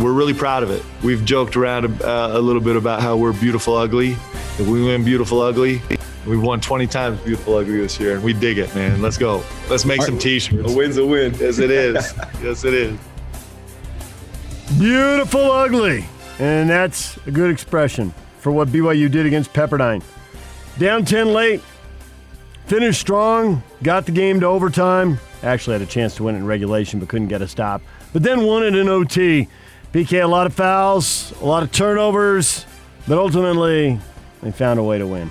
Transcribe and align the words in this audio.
We're 0.00 0.12
really 0.12 0.32
proud 0.32 0.62
of 0.62 0.70
it. 0.70 0.82
We've 1.02 1.22
joked 1.24 1.54
around 1.54 2.02
uh, 2.02 2.30
a 2.32 2.40
little 2.40 2.62
bit 2.62 2.76
about 2.76 3.02
how 3.02 3.16
we're 3.16 3.34
beautiful 3.34 3.76
ugly. 3.76 4.12
If 4.12 4.66
we 4.66 4.82
win 4.82 5.04
beautiful 5.04 5.40
ugly, 5.40 5.82
we've 6.26 6.40
won 6.40 6.60
20 6.60 6.86
times 6.86 7.20
beautiful 7.20 7.56
ugly 7.56 7.78
this 7.78 8.00
year, 8.00 8.14
and 8.14 8.24
we 8.24 8.32
dig 8.32 8.56
it, 8.56 8.74
man. 8.74 9.02
Let's 9.02 9.18
go. 9.18 9.44
Let's 9.68 9.84
make 9.84 10.00
some 10.02 10.18
t-shirts. 10.18 10.72
A 10.72 10.74
win's 10.74 10.96
a 10.96 11.04
win. 11.04 11.34
Yes, 11.34 11.58
it 11.58 11.70
is. 11.70 12.14
yes, 12.42 12.64
it 12.64 12.72
is. 12.72 12.98
Beautiful 14.78 15.50
ugly. 15.50 16.06
And 16.38 16.70
that's 16.70 17.18
a 17.26 17.30
good 17.30 17.50
expression 17.50 18.14
for 18.38 18.50
what 18.50 18.68
BYU 18.68 19.10
did 19.10 19.26
against 19.26 19.52
Pepperdine. 19.52 20.02
Down 20.78 21.04
10 21.04 21.34
late, 21.34 21.60
finished 22.66 23.00
strong, 23.00 23.62
got 23.82 24.06
the 24.06 24.12
game 24.12 24.40
to 24.40 24.46
overtime. 24.46 25.18
Actually 25.42 25.74
had 25.74 25.82
a 25.82 25.86
chance 25.86 26.14
to 26.16 26.22
win 26.22 26.34
it 26.34 26.38
in 26.38 26.46
regulation, 26.46 26.98
but 26.98 27.10
couldn't 27.10 27.28
get 27.28 27.42
a 27.42 27.48
stop. 27.48 27.82
But 28.12 28.22
then 28.22 28.44
won 28.44 28.64
it 28.64 28.74
in 28.74 28.88
OT. 28.88 29.48
PK, 29.92 30.22
a 30.22 30.26
lot 30.26 30.46
of 30.46 30.54
fouls, 30.54 31.34
a 31.42 31.44
lot 31.44 31.62
of 31.62 31.70
turnovers, 31.70 32.64
but 33.06 33.18
ultimately 33.18 34.00
they 34.42 34.50
found 34.50 34.80
a 34.80 34.82
way 34.82 34.96
to 34.96 35.06
win. 35.06 35.30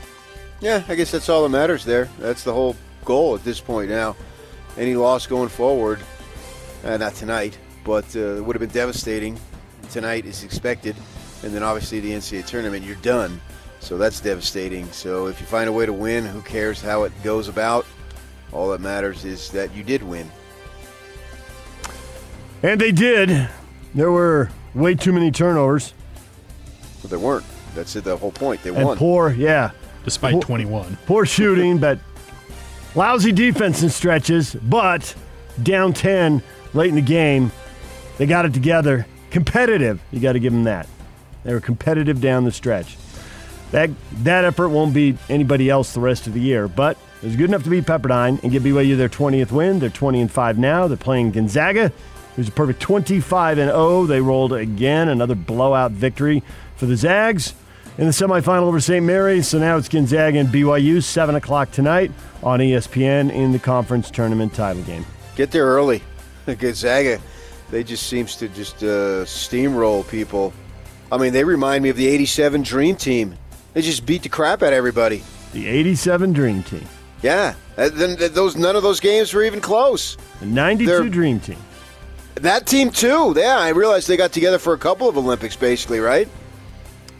Yeah, 0.60 0.84
I 0.88 0.94
guess 0.94 1.10
that's 1.10 1.30
all 1.30 1.42
that 1.42 1.50
matters 1.50 1.84
there. 1.84 2.08
That's 2.20 2.44
the 2.44 2.54
whole 2.54 2.76
goal 3.04 3.34
at 3.34 3.44
this 3.44 3.60
point 3.60 3.90
now. 3.90 4.16
Any 4.78 4.94
loss 4.94 5.26
going 5.26 5.50
forward, 5.50 6.00
uh, 6.84 6.96
not 6.98 7.16
tonight, 7.16 7.58
but 7.84 8.16
uh, 8.16 8.36
it 8.36 8.46
would 8.46 8.56
have 8.56 8.60
been 8.60 8.70
devastating. 8.70 9.36
Tonight 9.90 10.26
is 10.26 10.44
expected, 10.44 10.96
and 11.42 11.52
then 11.52 11.64
obviously 11.64 12.00
the 12.00 12.12
NCAA 12.12 12.46
tournament, 12.46 12.86
you're 12.86 12.96
done. 12.98 13.42
So 13.80 13.98
that's 13.98 14.20
devastating. 14.20 14.86
So 14.92 15.26
if 15.26 15.40
you 15.42 15.48
find 15.48 15.70
a 15.70 15.74
way 15.74 15.88
to 15.88 15.94
win, 15.94 16.24
who 16.24 16.44
cares 16.44 16.80
how 16.80 17.02
it 17.04 17.12
goes 17.24 17.48
about? 17.48 17.88
All 18.52 18.70
that 18.70 18.82
matters 18.82 19.26
is 19.26 19.50
that 19.54 19.74
you 19.74 19.84
did 19.84 20.04
win. 20.04 20.30
And 22.62 22.80
they 22.80 22.92
did. 22.92 23.50
There 23.94 24.12
were 24.12 24.50
way 24.74 24.96
too 24.96 25.12
many 25.12 25.32
turnovers. 25.32 25.94
But 27.02 27.10
there 27.10 27.20
weren't. 27.20 27.46
That's 27.76 27.96
it, 27.96 28.04
the 28.04 28.16
whole 28.18 28.32
point. 28.32 28.62
They 28.64 28.70
And 28.70 28.86
won. 28.86 28.98
poor, 28.98 29.32
yeah. 29.32 29.72
despite 30.04 30.34
Poor- 30.34 30.42
21. 30.42 30.98
Poor 31.06 31.26
shooting, 31.26 31.78
but 31.78 32.00
lousy 32.96 33.32
defense 33.32 33.82
in 33.84 33.90
stretches. 33.90 34.56
But 34.56 35.14
down 35.62 35.94
10 35.94 36.42
late 36.74 36.90
in 36.90 36.96
the 36.96 37.02
game, 37.02 37.52
they 38.18 38.26
got 38.26 38.46
it 38.46 38.54
together. 38.54 39.06
Competitive. 39.30 40.02
You 40.12 40.20
got 40.20 40.34
to 40.34 40.40
give 40.40 40.54
them 40.54 40.64
that. 40.66 40.88
They 41.44 41.54
were 41.54 41.60
competitive 41.62 42.20
down 42.22 42.44
the 42.46 42.52
stretch. 42.52 42.98
That 43.72 43.90
that 44.24 44.44
effort 44.44 44.70
won't 44.70 44.94
beat 44.94 45.16
anybody 45.30 45.70
else 45.70 45.94
the 45.94 46.02
rest 46.02 46.28
of 46.28 46.34
the 46.34 46.42
year, 46.42 46.68
but 46.68 46.98
it 47.22 47.26
was 47.28 47.36
good 47.38 47.50
enough 47.50 47.64
to 47.64 47.70
beat 47.70 47.86
Pepperdine 47.86 48.42
and 48.44 48.52
give 48.52 48.64
BYU 48.64 48.98
their 48.98 49.08
20th 49.08 49.52
win. 49.52 49.80
They're 49.80 49.90
20 49.90 50.20
and 50.22 50.30
5 50.32 50.58
now. 50.58 50.88
They're 50.90 50.98
playing 50.98 51.32
Gonzaga. 51.32 51.92
It 52.32 52.38
was 52.38 52.48
a 52.48 52.52
perfect 52.52 52.80
25 52.80 53.58
and 53.58 53.70
0. 53.70 54.06
They 54.06 54.22
rolled 54.22 54.54
again, 54.54 55.10
another 55.10 55.36
blowout 55.36 55.92
victory 55.92 56.44
for 56.78 56.86
the 56.86 56.96
Zags 56.96 57.54
in 57.98 58.06
the 58.06 58.12
semifinal 58.12 58.62
over 58.64 58.80
St. 58.80 59.06
Mary's. 59.06 59.48
So 59.50 59.60
now 59.60 59.78
it's 59.78 59.90
Gonzaga 59.90 60.40
and 60.40 60.50
BYU, 60.50 61.04
7 61.04 61.36
o'clock 61.36 61.72
tonight 61.72 62.12
on 62.42 62.60
ESPN 62.60 63.32
in 63.32 63.52
the 63.52 63.60
conference 63.60 64.10
tournament 64.10 64.54
title 64.54 64.82
game. 64.84 65.06
Get 65.36 65.52
there 65.52 65.66
early. 65.66 66.02
Gonzaga, 66.46 67.20
they 67.70 67.84
just 67.84 68.08
seems 68.08 68.36
to 68.38 68.48
just 68.48 68.78
uh, 68.82 69.26
steamroll 69.26 70.08
people. 70.10 70.54
I 71.12 71.18
mean, 71.18 71.34
they 71.34 71.44
remind 71.44 71.84
me 71.84 71.90
of 71.90 71.98
the 71.98 72.08
'87 72.08 72.64
Dream 72.64 72.96
Team. 72.96 73.36
They 73.74 73.82
just 73.82 74.06
beat 74.06 74.24
the 74.24 74.30
crap 74.30 74.62
out 74.64 74.68
of 74.70 74.74
everybody. 74.74 75.22
The 75.54 75.68
87 75.68 76.32
Dream 76.34 76.64
Team, 76.64 76.86
Yeah, 77.22 77.56
then 77.76 78.16
those 78.34 78.56
none 78.56 78.76
of 78.78 78.84
those 78.84 79.02
games 79.02 79.34
were 79.34 79.44
even 79.44 79.60
close. 79.60 80.16
the 80.40 80.46
92 80.46 80.90
They're- 80.90 81.10
Dream 81.10 81.40
Team. 81.42 81.58
That 82.36 82.66
team 82.66 82.92
too. 82.92 83.34
Yeah, 83.36 83.60
I 83.60 83.70
realized 83.70 84.08
they 84.08 84.18
got 84.18 84.32
together 84.32 84.58
for 84.58 84.74
a 84.74 84.78
couple 84.78 85.08
of 85.08 85.18
Olympics, 85.18 85.56
basically, 85.56 86.00
right? 86.00 86.28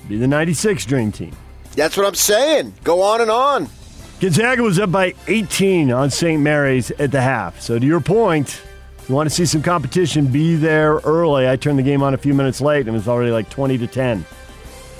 Be 0.08 0.18
the 0.18 0.28
96 0.28 0.86
Dream 0.86 1.12
Team. 1.12 1.36
That's 1.76 1.96
what 1.96 2.06
I'm 2.06 2.16
saying. 2.16 2.74
Go 2.84 3.02
on 3.02 3.22
and 3.22 3.32
on. 3.32 3.70
Gonzaga 4.20 4.62
was 4.62 4.78
up 4.78 4.92
by 4.92 5.14
18 5.28 5.92
on 5.92 6.12
St. 6.12 6.42
Mary's 6.42 6.92
at 6.92 7.12
the 7.12 7.22
half. 7.22 7.60
So 7.60 7.80
to 7.80 7.86
your 7.86 8.02
point, 8.02 8.62
if 9.00 9.10
you 9.10 9.16
want 9.16 9.28
to 9.30 9.36
see 9.36 9.46
some 9.46 9.64
competition, 9.64 10.28
be 10.28 10.56
there 10.56 10.96
early. 10.98 11.50
I 11.50 11.56
turned 11.56 11.80
the 11.80 11.84
game 11.84 12.04
on 12.04 12.14
a 12.14 12.18
few 12.18 12.34
minutes 12.34 12.62
late 12.62 12.82
and 12.82 12.90
it 12.90 12.92
was 12.92 13.08
already 13.08 13.32
like 13.32 13.50
20 13.50 13.80
to 13.80 13.88
10. 13.88 14.26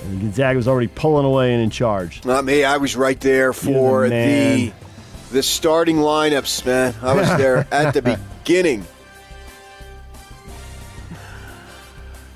And 0.04 0.20
Gonzaga 0.20 0.56
was 0.56 0.66
already 0.66 0.88
pulling 0.88 1.24
away 1.24 1.52
and 1.54 1.62
in 1.62 1.70
charge. 1.70 2.24
Not 2.24 2.44
me. 2.44 2.64
I 2.64 2.78
was 2.78 2.96
right 2.96 3.20
there 3.20 3.52
for 3.52 4.08
the 4.08 4.72
the 4.72 4.72
the 5.30 5.42
starting 5.42 5.96
lineups, 5.98 6.66
man. 6.66 6.94
I 7.00 7.14
was 7.14 7.28
there 7.38 7.66
at 7.70 7.94
the 7.94 8.02
beginning. 8.42 8.84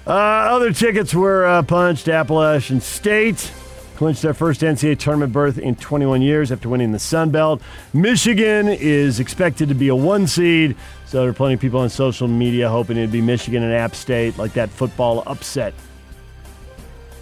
Uh, 0.07 0.11
other 0.11 0.73
tickets 0.73 1.13
were 1.13 1.45
uh, 1.47 1.63
punched. 1.63 2.09
Appalachian 2.09 2.81
State 2.81 3.53
clinched 3.97 4.23
their 4.23 4.35
first 4.35 4.61
NCAA 4.61 4.99
tournament 4.99 5.33
berth 5.33 5.59
in 5.59 5.75
21 5.75 6.23
years 6.23 6.53
after 6.53 6.69
winning 6.69 6.93
the 6.93 6.99
Sun 6.99 7.31
Belt. 7.31 7.61
Michigan 7.93 8.69
is 8.69 9.19
expected 9.19 9.69
to 9.69 9.75
be 9.75 9.89
a 9.89 9.97
one 9.97 10.27
seed, 10.27 10.77
so 11.07 11.21
there 11.21 11.31
are 11.31 11.33
plenty 11.33 11.55
of 11.55 11.61
people 11.61 11.81
on 11.81 11.89
social 11.89 12.29
media 12.29 12.69
hoping 12.69 12.97
it'd 12.97 13.11
be 13.11 13.23
Michigan 13.23 13.63
and 13.63 13.73
App 13.73 13.97
State, 13.97 14.39
like 14.39 14.53
that 14.53 14.71
football 14.71 15.25
upset 15.27 15.75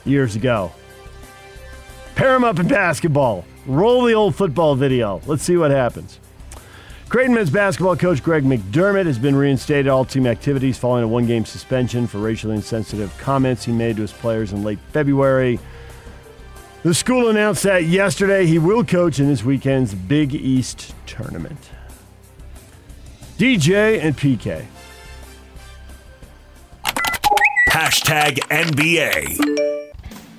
years 0.05 0.37
ago. 0.37 0.73
Pair 2.17 2.33
them 2.33 2.45
up 2.45 2.59
in 2.59 2.69
basketball. 2.69 3.47
Roll 3.67 4.05
the 4.05 4.13
old 4.13 4.35
football 4.35 4.75
video. 4.75 5.23
Let's 5.27 5.43
see 5.43 5.57
what 5.57 5.71
happens. 5.71 6.21
Creighton 7.15 7.37
men's 7.37 7.49
basketball 7.49 7.97
coach 7.97 8.25
Greg 8.25 8.43
McDermott 8.43 9.07
has 9.07 9.21
been 9.21 9.37
reinstated 9.37 9.87
all 9.87 10.05
team 10.05 10.27
activities 10.27 10.77
following 10.77 11.05
a 11.05 11.07
one 11.07 11.27
game 11.27 11.45
suspension 11.45 12.09
for 12.09 12.19
racially 12.19 12.57
insensitive 12.57 13.17
comments 13.19 13.65
he 13.65 13.71
made 13.71 13.95
to 13.95 14.03
his 14.03 14.11
players 14.11 14.53
in 14.53 14.65
late 14.65 14.81
February. 14.91 15.61
The 16.83 16.93
school 16.93 17.29
announced 17.29 17.63
that 17.63 17.85
yesterday 17.85 18.47
he 18.47 18.59
will 18.59 18.83
coach 18.83 19.21
in 19.21 19.29
this 19.29 19.45
weekend's 19.45 19.95
Big 19.95 20.35
East 20.35 20.93
tournament. 21.07 21.71
DJ 23.39 24.03
and 24.03 24.17
PK. 24.19 24.67
Hashtag 27.71 28.41
NBA. 28.49 29.74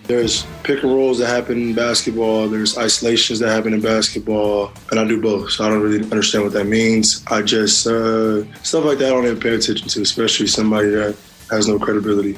There's 0.07 0.45
pick 0.63 0.83
and 0.83 0.93
rolls 0.93 1.17
that 1.17 1.27
happen 1.27 1.59
in 1.59 1.73
basketball. 1.73 2.47
There's 2.47 2.77
isolations 2.77 3.39
that 3.39 3.49
happen 3.49 3.73
in 3.73 3.81
basketball, 3.81 4.71
and 4.91 4.99
I 4.99 5.03
do 5.05 5.19
both. 5.19 5.51
So 5.51 5.65
I 5.65 5.69
don't 5.69 5.81
really 5.81 6.03
understand 6.03 6.43
what 6.43 6.53
that 6.53 6.65
means. 6.65 7.23
I 7.27 7.41
just 7.41 7.87
uh, 7.87 8.43
stuff 8.61 8.85
like 8.85 8.99
that 8.99 9.07
I 9.07 9.09
don't 9.09 9.25
even 9.25 9.39
pay 9.39 9.55
attention 9.55 9.87
to, 9.87 10.01
especially 10.01 10.45
somebody 10.45 10.89
that 10.89 11.15
has 11.49 11.67
no 11.67 11.79
credibility. 11.79 12.37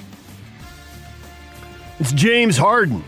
It's 2.00 2.14
James 2.14 2.56
Harden 2.56 3.04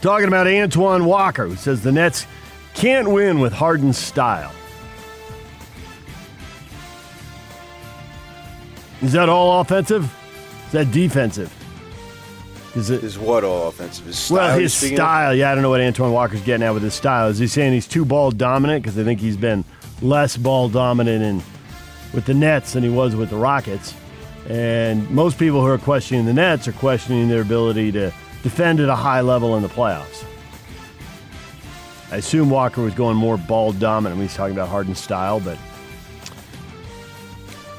talking 0.00 0.28
about 0.28 0.46
Antoine 0.46 1.04
Walker, 1.04 1.48
who 1.48 1.56
says 1.56 1.82
the 1.82 1.92
Nets 1.92 2.26
can't 2.72 3.10
win 3.10 3.38
with 3.38 3.52
Harden's 3.52 3.98
style. 3.98 4.52
Is 9.02 9.12
that 9.12 9.28
all 9.28 9.60
offensive? 9.60 10.04
Is 10.66 10.72
that 10.72 10.90
defensive? 10.90 11.52
Is 12.76 12.90
it? 12.90 13.04
Is 13.04 13.18
what 13.18 13.44
all 13.44 13.68
offensive? 13.68 14.06
His 14.06 14.18
style. 14.18 14.36
Well, 14.36 14.58
his 14.58 14.82
of? 14.82 14.88
style. 14.94 15.34
Yeah, 15.34 15.52
I 15.52 15.54
don't 15.54 15.62
know 15.62 15.70
what 15.70 15.80
Antoine 15.80 16.12
Walker's 16.12 16.42
getting 16.42 16.66
at 16.66 16.74
with 16.74 16.82
his 16.82 16.94
style. 16.94 17.28
Is 17.28 17.38
he 17.38 17.46
saying 17.46 17.72
he's 17.72 17.86
too 17.86 18.04
ball 18.04 18.30
dominant? 18.30 18.82
Because 18.82 18.98
I 18.98 19.04
think 19.04 19.20
he's 19.20 19.36
been 19.36 19.64
less 20.02 20.36
ball 20.36 20.68
dominant 20.68 21.22
in 21.22 21.42
with 22.12 22.24
the 22.26 22.34
Nets 22.34 22.72
than 22.72 22.82
he 22.82 22.88
was 22.88 23.14
with 23.14 23.30
the 23.30 23.36
Rockets. 23.36 23.94
And 24.48 25.08
most 25.10 25.38
people 25.38 25.60
who 25.60 25.68
are 25.68 25.78
questioning 25.78 26.26
the 26.26 26.34
Nets 26.34 26.68
are 26.68 26.72
questioning 26.72 27.28
their 27.28 27.42
ability 27.42 27.92
to 27.92 28.12
defend 28.42 28.80
at 28.80 28.88
a 28.88 28.94
high 28.94 29.20
level 29.20 29.56
in 29.56 29.62
the 29.62 29.68
playoffs. 29.68 30.24
I 32.10 32.16
assume 32.16 32.50
Walker 32.50 32.82
was 32.82 32.94
going 32.94 33.16
more 33.16 33.38
ball 33.38 33.72
dominant 33.72 34.18
when 34.18 34.28
he's 34.28 34.36
talking 34.36 34.54
about 34.54 34.68
Harden's 34.68 35.00
style, 35.00 35.40
but 35.40 35.58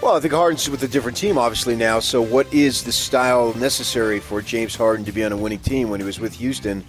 Well, 0.05 0.15
I 0.15 0.19
think 0.19 0.35
Harden's 0.35 0.69
with 0.69 0.83
a 0.83 0.87
different 0.87 1.17
team, 1.17 1.35
obviously 1.39 1.75
now. 1.75 1.99
So, 1.99 2.21
what 2.21 2.53
is 2.53 2.83
the 2.83 2.91
style 2.91 3.55
necessary 3.55 4.19
for 4.19 4.39
James 4.39 4.75
Harden 4.75 5.03
to 5.03 5.11
be 5.11 5.23
on 5.23 5.31
a 5.31 5.35
winning 5.35 5.57
team 5.57 5.89
when 5.89 5.99
he 5.99 6.05
was 6.05 6.19
with 6.19 6.31
Houston? 6.35 6.85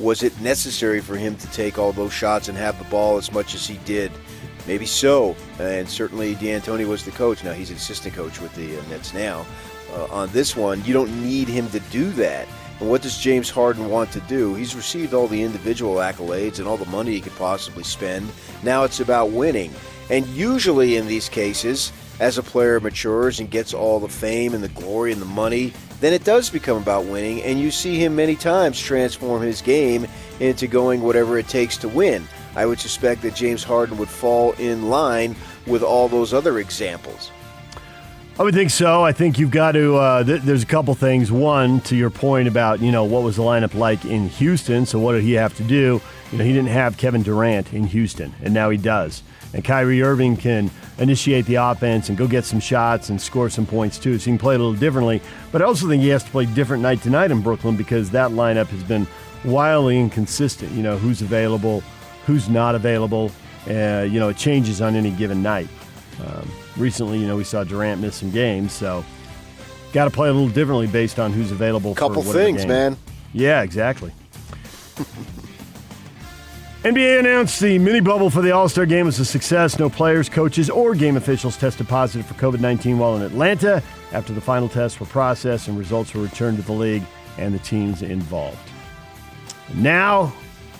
Was 0.00 0.24
it 0.24 0.40
necessary 0.40 1.00
for 1.00 1.16
him 1.16 1.36
to 1.36 1.50
take 1.52 1.78
all 1.78 1.92
those 1.92 2.12
shots 2.12 2.48
and 2.48 2.58
have 2.58 2.76
the 2.76 2.84
ball 2.86 3.18
as 3.18 3.30
much 3.30 3.54
as 3.54 3.68
he 3.68 3.76
did? 3.84 4.10
Maybe 4.66 4.84
so. 4.84 5.36
And 5.60 5.88
certainly, 5.88 6.34
D'Antoni 6.34 6.88
was 6.88 7.04
the 7.04 7.12
coach. 7.12 7.44
Now 7.44 7.52
he's 7.52 7.70
an 7.70 7.76
assistant 7.76 8.16
coach 8.16 8.40
with 8.40 8.52
the 8.56 8.76
uh, 8.76 8.82
Nets 8.88 9.14
now. 9.14 9.46
Uh, 9.92 10.06
on 10.06 10.28
this 10.30 10.56
one, 10.56 10.84
you 10.84 10.92
don't 10.92 11.22
need 11.22 11.46
him 11.46 11.70
to 11.70 11.78
do 11.78 12.10
that. 12.14 12.48
And 12.80 12.90
what 12.90 13.00
does 13.00 13.16
James 13.16 13.48
Harden 13.48 13.88
want 13.88 14.10
to 14.10 14.20
do? 14.22 14.56
He's 14.56 14.74
received 14.74 15.14
all 15.14 15.28
the 15.28 15.40
individual 15.40 15.94
accolades 15.98 16.58
and 16.58 16.66
all 16.66 16.76
the 16.76 16.86
money 16.86 17.12
he 17.12 17.20
could 17.20 17.36
possibly 17.36 17.84
spend. 17.84 18.28
Now 18.64 18.82
it's 18.82 18.98
about 18.98 19.30
winning. 19.30 19.72
And 20.10 20.26
usually 20.26 20.96
in 20.96 21.06
these 21.06 21.28
cases, 21.28 21.92
as 22.20 22.38
a 22.38 22.42
player 22.42 22.80
matures 22.80 23.40
and 23.40 23.50
gets 23.50 23.74
all 23.74 24.00
the 24.00 24.08
fame 24.08 24.54
and 24.54 24.62
the 24.62 24.68
glory 24.68 25.12
and 25.12 25.20
the 25.20 25.26
money, 25.26 25.72
then 26.00 26.12
it 26.12 26.24
does 26.24 26.50
become 26.50 26.78
about 26.78 27.04
winning. 27.04 27.42
And 27.42 27.60
you 27.60 27.70
see 27.70 27.98
him 27.98 28.16
many 28.16 28.36
times 28.36 28.80
transform 28.80 29.42
his 29.42 29.62
game 29.62 30.06
into 30.40 30.66
going 30.66 31.02
whatever 31.02 31.38
it 31.38 31.48
takes 31.48 31.76
to 31.78 31.88
win. 31.88 32.26
I 32.54 32.66
would 32.66 32.80
suspect 32.80 33.22
that 33.22 33.34
James 33.34 33.62
Harden 33.62 33.98
would 33.98 34.08
fall 34.08 34.52
in 34.52 34.88
line 34.88 35.36
with 35.66 35.82
all 35.82 36.08
those 36.08 36.32
other 36.32 36.58
examples. 36.58 37.30
I 38.38 38.42
would 38.42 38.54
think 38.54 38.70
so. 38.70 39.02
I 39.02 39.12
think 39.12 39.38
you've 39.38 39.50
got 39.50 39.72
to. 39.72 39.96
Uh, 39.96 40.24
th- 40.24 40.42
there's 40.42 40.62
a 40.62 40.66
couple 40.66 40.94
things. 40.94 41.32
One, 41.32 41.80
to 41.82 41.96
your 41.96 42.10
point 42.10 42.48
about 42.48 42.80
you 42.80 42.92
know 42.92 43.04
what 43.04 43.22
was 43.22 43.36
the 43.36 43.42
lineup 43.42 43.72
like 43.72 44.04
in 44.04 44.28
Houston. 44.28 44.84
So 44.84 44.98
what 44.98 45.12
did 45.12 45.22
he 45.22 45.32
have 45.32 45.56
to 45.56 45.62
do? 45.62 46.02
You 46.32 46.38
know, 46.38 46.44
he 46.44 46.52
didn't 46.52 46.70
have 46.70 46.96
Kevin 46.96 47.22
Durant 47.22 47.72
in 47.72 47.84
Houston, 47.84 48.34
and 48.42 48.52
now 48.52 48.70
he 48.70 48.76
does. 48.76 49.22
And 49.54 49.64
Kyrie 49.64 50.02
Irving 50.02 50.36
can 50.36 50.70
initiate 50.98 51.46
the 51.46 51.54
offense 51.56 52.08
and 52.08 52.18
go 52.18 52.26
get 52.26 52.44
some 52.44 52.60
shots 52.60 53.10
and 53.10 53.20
score 53.20 53.48
some 53.48 53.66
points 53.66 53.98
too. 53.98 54.18
So 54.18 54.24
he 54.24 54.30
can 54.32 54.38
play 54.38 54.54
a 54.54 54.58
little 54.58 54.74
differently. 54.74 55.20
But 55.52 55.62
I 55.62 55.66
also 55.66 55.88
think 55.88 56.02
he 56.02 56.08
has 56.08 56.24
to 56.24 56.30
play 56.30 56.46
different 56.46 56.82
night 56.82 57.02
to 57.02 57.10
night 57.10 57.30
in 57.30 57.42
Brooklyn 57.42 57.76
because 57.76 58.10
that 58.10 58.32
lineup 58.32 58.66
has 58.66 58.82
been 58.82 59.06
wildly 59.44 59.98
inconsistent. 60.00 60.72
You 60.72 60.82
know, 60.82 60.98
who's 60.98 61.22
available, 61.22 61.82
who's 62.26 62.48
not 62.48 62.74
available. 62.74 63.30
Uh, 63.68 64.06
you 64.08 64.20
know, 64.20 64.28
it 64.28 64.36
changes 64.36 64.80
on 64.80 64.94
any 64.94 65.10
given 65.12 65.42
night. 65.42 65.68
Um, 66.24 66.50
recently, 66.76 67.18
you 67.18 67.26
know, 67.26 67.36
we 67.36 67.44
saw 67.44 67.64
Durant 67.64 68.00
miss 68.00 68.16
some 68.16 68.30
games, 68.30 68.72
so 68.72 69.04
got 69.92 70.04
to 70.04 70.10
play 70.10 70.28
a 70.28 70.32
little 70.32 70.48
differently 70.48 70.86
based 70.86 71.18
on 71.18 71.32
who's 71.32 71.50
available. 71.50 71.94
Couple 71.94 72.22
for 72.22 72.32
things, 72.32 72.60
game. 72.60 72.68
man. 72.68 72.96
Yeah, 73.32 73.62
exactly. 73.62 74.12
NBA 76.86 77.18
announced 77.18 77.58
the 77.58 77.80
mini 77.80 77.98
bubble 77.98 78.30
for 78.30 78.42
the 78.42 78.52
All 78.52 78.68
Star 78.68 78.86
game 78.86 79.06
was 79.06 79.18
a 79.18 79.24
success. 79.24 79.76
No 79.76 79.90
players, 79.90 80.28
coaches, 80.28 80.70
or 80.70 80.94
game 80.94 81.16
officials 81.16 81.56
tested 81.56 81.88
positive 81.88 82.24
for 82.24 82.34
COVID 82.34 82.60
19 82.60 82.96
while 82.96 83.16
in 83.16 83.22
Atlanta. 83.22 83.82
After 84.12 84.32
the 84.32 84.40
final 84.40 84.68
tests 84.68 85.00
were 85.00 85.06
processed 85.06 85.66
and 85.66 85.76
results 85.76 86.14
were 86.14 86.22
returned 86.22 86.58
to 86.58 86.62
the 86.62 86.72
league 86.72 87.02
and 87.38 87.52
the 87.52 87.58
teams 87.58 88.02
involved. 88.02 88.70
Now, 89.74 90.32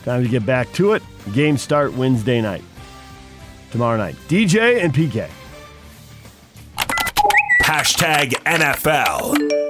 time 0.04 0.22
to 0.22 0.28
get 0.28 0.46
back 0.46 0.72
to 0.74 0.92
it. 0.92 1.02
Games 1.32 1.60
start 1.60 1.92
Wednesday 1.94 2.40
night. 2.40 2.62
Tomorrow 3.72 3.96
night. 3.96 4.14
DJ 4.28 4.84
and 4.84 4.94
PK. 4.94 5.28
Hashtag 7.64 8.30
NFL. 8.44 9.65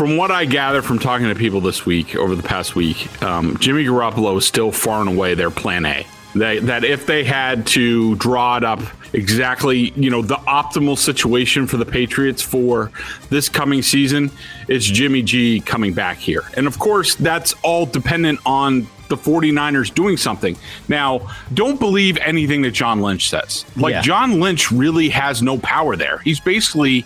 From 0.00 0.16
what 0.16 0.30
I 0.30 0.46
gather 0.46 0.80
from 0.80 0.98
talking 0.98 1.28
to 1.28 1.34
people 1.34 1.60
this 1.60 1.84
week, 1.84 2.16
over 2.16 2.34
the 2.34 2.42
past 2.42 2.74
week, 2.74 3.22
um, 3.22 3.58
Jimmy 3.58 3.84
Garoppolo 3.84 4.38
is 4.38 4.46
still 4.46 4.72
far 4.72 5.02
and 5.02 5.10
away 5.10 5.34
their 5.34 5.50
plan 5.50 5.84
A. 5.84 6.06
That, 6.36 6.62
that 6.68 6.84
if 6.84 7.04
they 7.04 7.22
had 7.22 7.66
to 7.66 8.14
draw 8.14 8.56
it 8.56 8.64
up 8.64 8.80
exactly, 9.12 9.90
you 9.96 10.08
know, 10.08 10.22
the 10.22 10.36
optimal 10.36 10.96
situation 10.96 11.66
for 11.66 11.76
the 11.76 11.84
Patriots 11.84 12.40
for 12.40 12.90
this 13.28 13.50
coming 13.50 13.82
season 13.82 14.30
is 14.68 14.86
Jimmy 14.86 15.20
G 15.22 15.60
coming 15.60 15.92
back 15.92 16.16
here. 16.16 16.44
And 16.56 16.66
of 16.66 16.78
course, 16.78 17.14
that's 17.16 17.52
all 17.62 17.84
dependent 17.84 18.40
on 18.46 18.86
the 19.10 19.16
49ers 19.16 19.92
doing 19.94 20.16
something. 20.16 20.56
Now, 20.88 21.28
don't 21.52 21.78
believe 21.78 22.16
anything 22.18 22.62
that 22.62 22.70
John 22.70 23.02
Lynch 23.02 23.28
says. 23.28 23.66
Like, 23.76 23.92
Yeah. 23.92 24.00
John 24.00 24.40
Lynch 24.40 24.72
really 24.72 25.10
has 25.10 25.42
no 25.42 25.58
power 25.58 25.96
there. 25.96 26.18
He's 26.18 26.40
basically, 26.40 27.04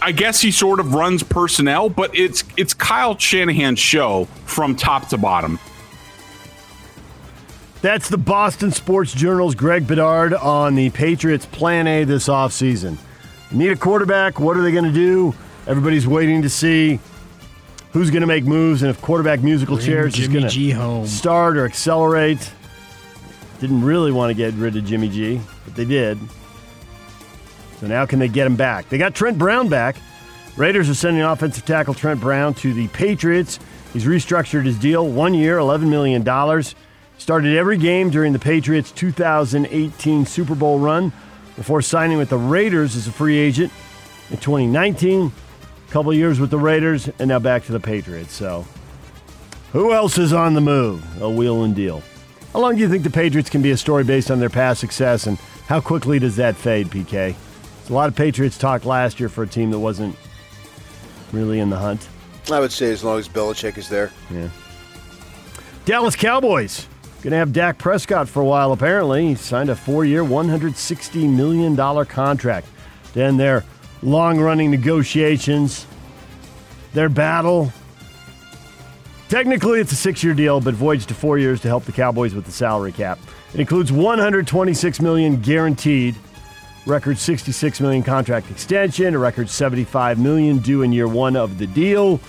I 0.00 0.12
guess 0.12 0.40
he 0.40 0.50
sort 0.50 0.80
of 0.80 0.94
runs 0.94 1.22
personnel, 1.22 1.90
but 1.90 2.16
it's 2.16 2.42
it's 2.56 2.72
Kyle 2.72 3.18
Shanahan's 3.18 3.78
show 3.78 4.24
from 4.46 4.74
top 4.76 5.08
to 5.10 5.18
bottom. 5.18 5.58
That's 7.80 8.08
the 8.08 8.16
Boston 8.18 8.70
Sports 8.70 9.12
Journal's 9.12 9.56
Greg 9.56 9.86
Bedard 9.88 10.34
on 10.34 10.76
the 10.76 10.90
Patriots' 10.90 11.46
Plan 11.46 11.86
A 11.88 12.04
this 12.04 12.28
offseason. 12.28 12.96
Need 13.50 13.70
a 13.72 13.76
quarterback. 13.76 14.38
What 14.38 14.56
are 14.56 14.62
they 14.62 14.70
going 14.70 14.84
to 14.84 14.92
do? 14.92 15.34
Everybody's 15.66 16.06
waiting 16.06 16.42
to 16.42 16.48
see 16.48 17.00
who's 17.92 18.10
going 18.10 18.22
to 18.22 18.26
make 18.26 18.44
moves 18.44 18.82
and 18.82 18.90
if 18.90 19.00
quarterback 19.00 19.42
musical 19.42 19.76
chairs 19.78 20.18
is 20.18 20.28
going 20.28 20.48
to 20.48 21.06
start 21.06 21.56
or 21.56 21.64
accelerate. 21.64 22.50
Didn't 23.60 23.84
really 23.84 24.10
want 24.10 24.30
to 24.30 24.34
get 24.34 24.54
rid 24.54 24.76
of 24.76 24.84
Jimmy 24.84 25.08
G, 25.08 25.40
but 25.64 25.74
they 25.76 25.84
did. 25.84 26.18
So 27.78 27.86
now 27.86 28.06
can 28.06 28.18
they 28.18 28.28
get 28.28 28.46
him 28.46 28.56
back? 28.56 28.88
They 28.88 28.98
got 28.98 29.14
Trent 29.14 29.38
Brown 29.38 29.68
back. 29.68 29.96
Raiders 30.56 30.88
are 30.90 30.94
sending 30.94 31.22
offensive 31.22 31.64
tackle 31.64 31.94
Trent 31.94 32.20
Brown 32.20 32.54
to 32.54 32.74
the 32.74 32.88
Patriots. 32.88 33.58
He's 33.92 34.04
restructured 34.04 34.64
his 34.64 34.78
deal, 34.78 35.06
one 35.06 35.34
year, 35.34 35.58
$11 35.58 35.88
million. 35.88 36.24
Started 37.18 37.56
every 37.56 37.76
game 37.76 38.10
during 38.10 38.32
the 38.32 38.38
Patriots' 38.38 38.90
2018 38.90 40.26
Super 40.26 40.54
Bowl 40.54 40.78
run 40.78 41.12
before 41.56 41.82
signing 41.82 42.18
with 42.18 42.30
the 42.30 42.38
Raiders 42.38 42.96
as 42.96 43.06
a 43.06 43.12
free 43.12 43.38
agent 43.38 43.72
in 44.30 44.38
2019. 44.38 45.30
Couple 45.92 46.14
years 46.14 46.40
with 46.40 46.48
the 46.48 46.56
Raiders, 46.56 47.10
and 47.18 47.28
now 47.28 47.38
back 47.38 47.66
to 47.66 47.72
the 47.72 47.78
Patriots. 47.78 48.32
So, 48.32 48.66
who 49.72 49.92
else 49.92 50.16
is 50.16 50.32
on 50.32 50.54
the 50.54 50.60
move? 50.62 51.04
A 51.20 51.28
wheel 51.28 51.64
and 51.64 51.76
deal. 51.76 52.02
How 52.54 52.60
long 52.60 52.76
do 52.76 52.80
you 52.80 52.88
think 52.88 53.02
the 53.02 53.10
Patriots 53.10 53.50
can 53.50 53.60
be 53.60 53.72
a 53.72 53.76
story 53.76 54.02
based 54.02 54.30
on 54.30 54.40
their 54.40 54.48
past 54.48 54.80
success, 54.80 55.26
and 55.26 55.36
how 55.66 55.82
quickly 55.82 56.18
does 56.18 56.36
that 56.36 56.56
fade, 56.56 56.86
PK? 56.86 57.10
There's 57.10 57.90
a 57.90 57.92
lot 57.92 58.08
of 58.08 58.16
Patriots 58.16 58.56
talk 58.56 58.86
last 58.86 59.20
year 59.20 59.28
for 59.28 59.44
a 59.44 59.46
team 59.46 59.70
that 59.70 59.78
wasn't 59.80 60.16
really 61.30 61.58
in 61.58 61.68
the 61.68 61.76
hunt. 61.76 62.08
I 62.50 62.58
would 62.58 62.72
say 62.72 62.90
as 62.90 63.04
long 63.04 63.18
as 63.18 63.28
Belichick 63.28 63.76
is 63.76 63.90
there. 63.90 64.10
Yeah. 64.30 64.48
Dallas 65.84 66.16
Cowboys 66.16 66.88
to 67.20 67.30
have 67.30 67.52
Dak 67.52 67.76
Prescott 67.76 68.30
for 68.30 68.40
a 68.40 68.46
while. 68.46 68.72
Apparently, 68.72 69.28
he 69.28 69.34
signed 69.34 69.68
a 69.68 69.76
four-year, 69.76 70.24
one 70.24 70.48
hundred 70.48 70.74
sixty 70.74 71.28
million 71.28 71.74
dollar 71.74 72.06
contract. 72.06 72.66
Then 73.12 73.36
their 73.36 73.62
long-running 74.02 74.70
negotiations, 74.70 75.86
their 76.92 77.08
battle. 77.08 77.72
Technically, 79.28 79.80
it's 79.80 79.92
a 79.92 79.96
six-year 79.96 80.34
deal, 80.34 80.60
but 80.60 80.74
voids 80.74 81.06
to 81.06 81.14
four 81.14 81.38
years 81.38 81.60
to 81.62 81.68
help 81.68 81.84
the 81.84 81.92
Cowboys 81.92 82.34
with 82.34 82.44
the 82.44 82.52
salary 82.52 82.92
cap. 82.92 83.18
It 83.54 83.60
includes 83.60 83.92
126 83.92 85.00
million 85.00 85.40
guaranteed, 85.40 86.16
record 86.86 87.16
66 87.16 87.80
million 87.80 88.02
contract 88.02 88.50
extension, 88.50 89.14
a 89.14 89.18
record 89.18 89.48
75 89.48 90.18
million 90.18 90.58
due 90.58 90.82
in 90.82 90.92
year 90.92 91.08
one 91.08 91.36
of 91.36 91.58
the 91.58 91.66
deal 91.66 92.20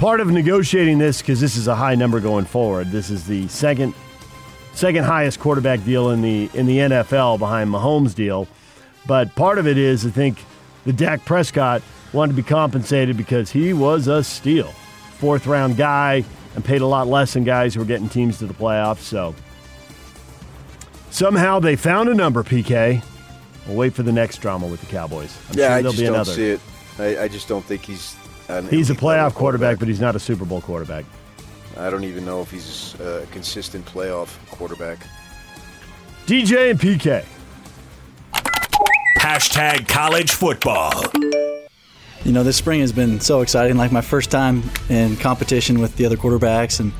part 0.00 0.18
of 0.18 0.30
negotiating 0.30 0.96
this 0.96 1.20
because 1.20 1.42
this 1.42 1.56
is 1.56 1.68
a 1.68 1.74
high 1.74 1.94
number 1.94 2.20
going 2.20 2.46
forward. 2.46 2.90
This 2.90 3.10
is 3.10 3.26
the 3.26 3.46
second 3.48 3.92
second 4.72 5.04
highest 5.04 5.38
quarterback 5.38 5.84
deal 5.84 6.08
in 6.08 6.22
the 6.22 6.48
in 6.54 6.64
the 6.64 6.78
NFL 6.78 7.38
behind 7.38 7.68
Mahomes' 7.70 8.14
deal. 8.14 8.48
But 9.06 9.34
part 9.36 9.58
of 9.58 9.66
it 9.68 9.76
is 9.76 10.06
I 10.06 10.10
think 10.10 10.42
the 10.84 10.92
Dak 10.92 11.24
Prescott 11.24 11.82
wanted 12.12 12.32
to 12.32 12.42
be 12.42 12.48
compensated 12.48 13.16
because 13.16 13.50
he 13.50 13.72
was 13.72 14.06
a 14.06 14.24
steal, 14.24 14.68
fourth 15.18 15.46
round 15.46 15.76
guy, 15.76 16.24
and 16.54 16.64
paid 16.64 16.80
a 16.80 16.86
lot 16.86 17.06
less 17.06 17.34
than 17.34 17.44
guys 17.44 17.74
who 17.74 17.80
were 17.80 17.86
getting 17.86 18.08
teams 18.08 18.38
to 18.38 18.46
the 18.46 18.54
playoffs. 18.54 18.98
So 19.00 19.34
somehow 21.10 21.60
they 21.60 21.76
found 21.76 22.08
a 22.08 22.14
number. 22.14 22.42
PK. 22.42 23.02
We'll 23.66 23.76
wait 23.76 23.94
for 23.94 24.02
the 24.02 24.12
next 24.12 24.38
drama 24.38 24.66
with 24.66 24.80
the 24.80 24.86
Cowboys. 24.86 25.36
I'm 25.50 25.58
yeah, 25.58 25.66
sure 25.68 25.76
I 25.76 25.82
there'll 25.82 25.92
just 25.92 25.98
be 25.98 26.06
don't 26.06 26.14
another. 26.14 26.32
see 26.32 26.48
it. 26.50 26.60
I, 26.98 27.24
I 27.24 27.28
just 27.28 27.48
don't 27.48 27.64
think 27.64 27.82
he's. 27.82 28.16
He's 28.68 28.90
a 28.90 28.94
playoff 28.94 29.34
quarterback, 29.34 29.78
but 29.78 29.86
he's 29.86 30.00
not 30.00 30.16
a 30.16 30.18
Super 30.18 30.44
Bowl 30.44 30.60
quarterback. 30.60 31.04
I 31.76 31.88
don't 31.88 32.02
even 32.02 32.24
know 32.24 32.42
if 32.42 32.50
he's 32.50 32.98
a 32.98 33.24
consistent 33.30 33.86
playoff 33.86 34.36
quarterback. 34.50 34.98
DJ 36.26 36.72
and 36.72 36.80
PK. 36.80 37.24
Hashtag 39.20 39.86
college 39.86 40.32
football. 40.32 41.04
You 42.24 42.32
know, 42.32 42.42
this 42.42 42.56
spring 42.56 42.80
has 42.80 42.90
been 42.90 43.20
so 43.20 43.42
exciting. 43.42 43.76
Like 43.76 43.92
my 43.92 44.00
first 44.00 44.30
time 44.30 44.62
in 44.88 45.18
competition 45.18 45.78
with 45.78 45.94
the 45.96 46.06
other 46.06 46.16
quarterbacks, 46.16 46.80
and 46.80 46.90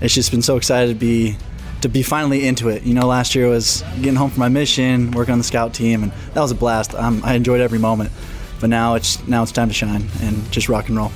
it's 0.00 0.14
just 0.14 0.30
been 0.30 0.40
so 0.40 0.56
excited 0.56 0.88
to 0.88 0.94
be 0.94 1.36
to 1.82 1.90
be 1.90 2.02
finally 2.02 2.46
into 2.46 2.70
it. 2.70 2.84
You 2.84 2.94
know, 2.94 3.06
last 3.06 3.34
year 3.34 3.48
was 3.50 3.82
getting 3.96 4.14
home 4.14 4.30
from 4.30 4.40
my 4.40 4.48
mission, 4.48 5.10
working 5.10 5.32
on 5.32 5.38
the 5.38 5.44
scout 5.44 5.74
team, 5.74 6.02
and 6.02 6.12
that 6.32 6.40
was 6.40 6.50
a 6.50 6.54
blast. 6.54 6.94
Um, 6.94 7.20
I 7.22 7.34
enjoyed 7.34 7.60
every 7.60 7.78
moment. 7.78 8.10
But 8.58 8.70
now 8.70 8.94
it's 8.94 9.26
now 9.28 9.42
it's 9.42 9.52
time 9.52 9.68
to 9.68 9.74
shine 9.74 10.08
and 10.22 10.50
just 10.50 10.70
rock 10.70 10.88
and 10.88 10.96
roll. 10.96 11.12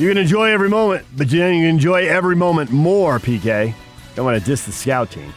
You 0.00 0.08
can 0.08 0.18
enjoy 0.18 0.50
every 0.50 0.68
moment, 0.68 1.06
but 1.16 1.30
you 1.30 1.38
can 1.38 1.64
enjoy 1.64 2.08
every 2.08 2.34
moment 2.34 2.72
more, 2.72 3.20
PK. 3.20 3.72
Don't 4.16 4.24
want 4.24 4.36
to 4.36 4.44
diss 4.44 4.66
the 4.66 4.72
scout 4.72 5.12
team. 5.12 5.32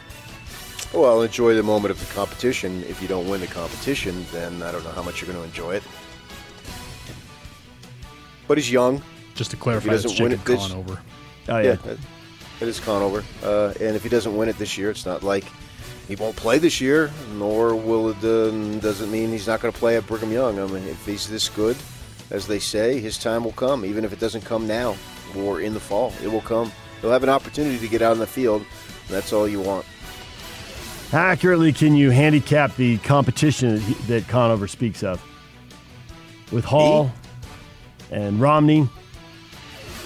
Well, 0.94 1.22
enjoy 1.22 1.53
the 1.56 1.63
moment 1.63 1.91
of 1.91 2.00
the 2.00 2.13
competition. 2.13 2.84
If 2.88 3.01
you 3.01 3.08
don't 3.08 3.27
win 3.27 3.41
the 3.41 3.48
competition, 3.48 4.25
then 4.32 4.63
I 4.63 4.72
don't 4.72 4.84
know 4.84 4.91
how 4.91 5.03
much 5.03 5.22
you're 5.22 5.32
going 5.32 5.41
to 5.44 5.48
enjoy 5.48 5.75
it. 5.75 5.84
But 8.48 8.58
he's 8.58 8.72
young. 8.72 9.01
Just 9.36 9.51
to 9.51 9.58
clarify, 9.58 9.94
it's 9.94 10.12
Jacob 10.12 10.32
it 10.34 10.46
this- 10.46 10.67
Conover. 10.67 11.00
Oh, 11.50 11.58
Yeah, 11.60 11.77
yeah. 11.86 11.94
it 12.62 12.67
is 12.67 12.79
Conover. 12.79 13.24
Uh, 13.44 13.74
and 13.79 13.96
if 13.96 14.03
he 14.03 14.10
doesn't 14.10 14.36
win 14.36 14.50
it 14.50 14.58
this 14.58 14.77
year, 14.77 14.89
it's 14.89 15.06
not 15.06 15.24
like 15.24 15.44
he 16.08 16.15
won't 16.15 16.36
play 16.38 16.58
this 16.58 16.79
year, 16.82 17.12
nor 17.34 17.75
will 17.75 18.10
it. 18.10 18.17
Uh, 18.24 18.79
doesn't 18.79 19.12
mean 19.12 19.29
he's 19.29 19.48
not 19.48 19.60
going 19.62 19.74
to 19.74 19.77
play 19.79 19.98
at 19.98 20.08
Brigham 20.08 20.32
Young. 20.32 20.58
I 20.60 20.65
mean, 20.65 20.88
if 20.88 21.06
he's 21.06 21.29
this 21.29 21.50
good, 21.50 21.75
as 22.32 22.48
they 22.48 22.60
say, 22.60 23.00
his 23.00 23.17
time 23.17 23.44
will 23.44 23.51
come, 23.51 23.84
even 23.86 24.06
if 24.06 24.13
it 24.13 24.20
doesn't 24.20 24.46
come 24.46 24.65
now 24.67 24.96
or 25.36 25.60
in 25.62 25.74
the 25.74 25.79
fall. 25.79 26.13
It 26.24 26.29
will 26.29 26.41
come. 26.41 26.72
He'll 27.01 27.12
have 27.12 27.24
an 27.24 27.29
opportunity 27.29 27.77
to 27.77 27.88
get 27.88 28.01
out 28.01 28.13
on 28.13 28.20
the 28.20 28.27
field. 28.27 28.65
That's 29.10 29.32
all 29.34 29.48
you 29.48 29.62
want. 29.62 29.86
How 31.11 31.19
accurately 31.27 31.71
can 31.71 31.95
you 31.95 32.09
handicap 32.09 32.75
the 32.75 32.97
competition 32.99 33.81
that 34.07 34.27
Conover 34.27 34.67
speaks 34.67 35.03
of? 35.03 35.23
With 36.51 36.65
Hall 36.65 37.11
and 38.11 38.41
Romney? 38.41 38.89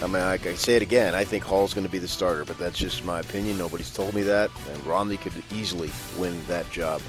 I 0.02 0.08
mean, 0.08 0.16
I 0.16 0.38
say 0.56 0.76
it 0.76 0.82
again, 0.82 1.14
I 1.14 1.24
think 1.24 1.44
Hall's 1.44 1.74
going 1.74 1.86
to 1.86 1.92
be 1.92 2.00
the 2.00 2.08
starter, 2.08 2.44
but 2.44 2.58
that's 2.58 2.78
just 2.78 3.06
my 3.06 3.20
opinion. 3.20 3.58
Nobody's 3.58 3.92
told 3.94 4.16
me 4.16 4.22
that, 4.24 4.50
and 4.72 4.86
Romney 4.86 5.18
could 5.18 5.34
easily 5.54 5.92
win 6.18 6.40
that 6.48 6.70
job 6.72 7.02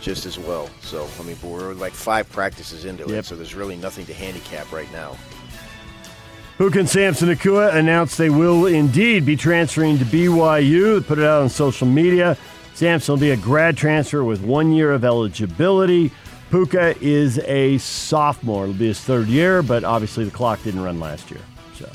just 0.00 0.26
as 0.26 0.38
well. 0.38 0.68
So, 0.82 1.08
I 1.18 1.22
mean, 1.22 1.36
we're 1.42 1.72
like 1.74 1.92
five 1.92 2.30
practices 2.30 2.84
into 2.84 3.04
Yep. 3.04 3.10
it, 3.18 3.24
so 3.24 3.36
there's 3.36 3.54
really 3.54 3.76
nothing 3.76 4.04
to 4.06 4.14
handicap 4.14 4.70
right 4.70 4.90
now. 4.92 5.16
Hook 6.58 6.76
and 6.76 6.88
Samson 6.88 7.28
Nacua 7.28 7.74
announced 7.74 8.16
they 8.16 8.30
will 8.30 8.66
indeed 8.66 9.26
be 9.26 9.36
transferring 9.36 9.98
to 9.98 10.04
BYU. 10.06 11.00
They 11.00 11.06
put 11.06 11.18
it 11.18 11.24
out 11.24 11.42
on 11.42 11.48
social 11.50 11.86
media. 11.86 12.36
Samson 12.76 13.14
will 13.14 13.20
be 13.20 13.30
a 13.30 13.38
grad 13.38 13.74
transfer 13.74 14.22
with 14.22 14.42
one 14.42 14.70
year 14.70 14.92
of 14.92 15.02
eligibility. 15.02 16.10
Puka 16.50 16.94
is 17.00 17.38
a 17.38 17.78
sophomore. 17.78 18.64
It'll 18.64 18.74
be 18.74 18.88
his 18.88 19.00
third 19.00 19.28
year, 19.28 19.62
but 19.62 19.82
obviously 19.82 20.26
the 20.26 20.30
clock 20.30 20.62
didn't 20.62 20.82
run 20.82 21.00
last 21.00 21.30
year. 21.30 21.40
So 21.74 21.90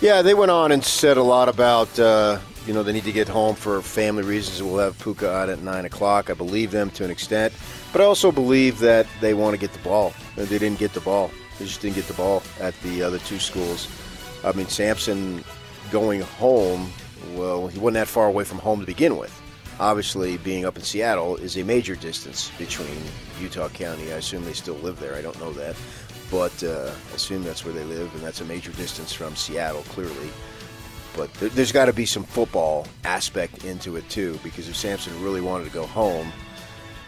Yeah, 0.00 0.22
they 0.22 0.32
went 0.32 0.50
on 0.50 0.72
and 0.72 0.82
said 0.82 1.18
a 1.18 1.22
lot 1.22 1.50
about, 1.50 1.98
uh, 1.98 2.38
you 2.66 2.72
know, 2.72 2.82
they 2.82 2.94
need 2.94 3.04
to 3.04 3.12
get 3.12 3.28
home 3.28 3.54
for 3.54 3.82
family 3.82 4.22
reasons. 4.22 4.62
We'll 4.62 4.78
have 4.78 4.98
Puka 4.98 5.30
out 5.30 5.50
at 5.50 5.60
9 5.60 5.84
o'clock. 5.84 6.30
I 6.30 6.32
believe 6.32 6.70
them 6.70 6.88
to 6.92 7.04
an 7.04 7.10
extent. 7.10 7.52
But 7.92 8.00
I 8.00 8.04
also 8.04 8.32
believe 8.32 8.78
that 8.78 9.06
they 9.20 9.34
want 9.34 9.52
to 9.52 9.60
get 9.60 9.74
the 9.74 9.80
ball. 9.80 10.14
They 10.34 10.46
didn't 10.46 10.78
get 10.78 10.94
the 10.94 11.00
ball. 11.00 11.30
They 11.58 11.66
just 11.66 11.82
didn't 11.82 11.96
get 11.96 12.06
the 12.06 12.14
ball 12.14 12.42
at 12.58 12.72
the 12.80 13.02
other 13.02 13.18
two 13.18 13.38
schools. 13.38 13.86
I 14.42 14.52
mean, 14.52 14.68
Samson 14.68 15.44
going 15.90 16.22
home, 16.22 16.90
well, 17.34 17.66
he 17.68 17.78
wasn't 17.78 17.94
that 17.94 18.08
far 18.08 18.26
away 18.26 18.44
from 18.44 18.58
home 18.58 18.80
to 18.80 18.86
begin 18.86 19.16
with. 19.16 19.40
Obviously, 19.80 20.36
being 20.38 20.64
up 20.64 20.76
in 20.76 20.82
Seattle 20.82 21.36
is 21.36 21.56
a 21.56 21.64
major 21.64 21.96
distance 21.96 22.50
between 22.58 22.96
Utah 23.40 23.68
County. 23.68 24.12
I 24.12 24.16
assume 24.16 24.44
they 24.44 24.52
still 24.52 24.76
live 24.76 25.00
there. 25.00 25.14
I 25.14 25.22
don't 25.22 25.38
know 25.40 25.52
that. 25.54 25.76
But 26.30 26.62
uh, 26.62 26.92
I 27.12 27.14
assume 27.14 27.42
that's 27.44 27.64
where 27.64 27.74
they 27.74 27.84
live, 27.84 28.12
and 28.14 28.22
that's 28.22 28.40
a 28.40 28.44
major 28.44 28.72
distance 28.72 29.12
from 29.12 29.36
Seattle, 29.36 29.82
clearly. 29.82 30.30
But 31.16 31.32
there, 31.34 31.48
there's 31.50 31.72
got 31.72 31.86
to 31.86 31.92
be 31.92 32.06
some 32.06 32.24
football 32.24 32.86
aspect 33.04 33.64
into 33.64 33.96
it, 33.96 34.08
too, 34.08 34.38
because 34.42 34.68
if 34.68 34.76
Samson 34.76 35.12
really 35.22 35.40
wanted 35.40 35.64
to 35.64 35.70
go 35.70 35.86
home, 35.86 36.32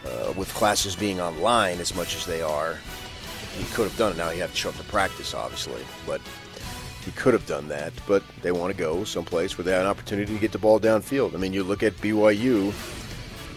uh, 0.04 0.32
with 0.36 0.52
classes 0.54 0.94
being 0.94 1.20
online 1.20 1.80
as 1.80 1.94
much 1.94 2.14
as 2.16 2.26
they 2.26 2.42
are, 2.42 2.78
he 3.56 3.64
could 3.74 3.88
have 3.88 3.96
done 3.96 4.12
it. 4.12 4.18
Now, 4.18 4.30
you 4.30 4.40
have 4.40 4.50
to 4.50 4.56
show 4.56 4.68
up 4.68 4.76
to 4.76 4.84
practice, 4.84 5.34
obviously, 5.34 5.82
but 6.06 6.20
he 7.06 7.12
could 7.12 7.32
have 7.32 7.46
done 7.46 7.68
that. 7.68 7.92
But 8.06 8.22
they 8.42 8.52
want 8.52 8.72
to 8.72 8.78
go 8.78 9.04
someplace 9.04 9.56
where 9.56 9.64
they 9.64 9.70
have 9.70 9.82
an 9.82 9.86
opportunity 9.86 10.34
to 10.34 10.40
get 10.40 10.52
the 10.52 10.58
ball 10.58 10.78
downfield. 10.78 11.34
I 11.34 11.38
mean, 11.38 11.52
you 11.52 11.62
look 11.62 11.82
at 11.82 11.96
BYU, 11.98 12.74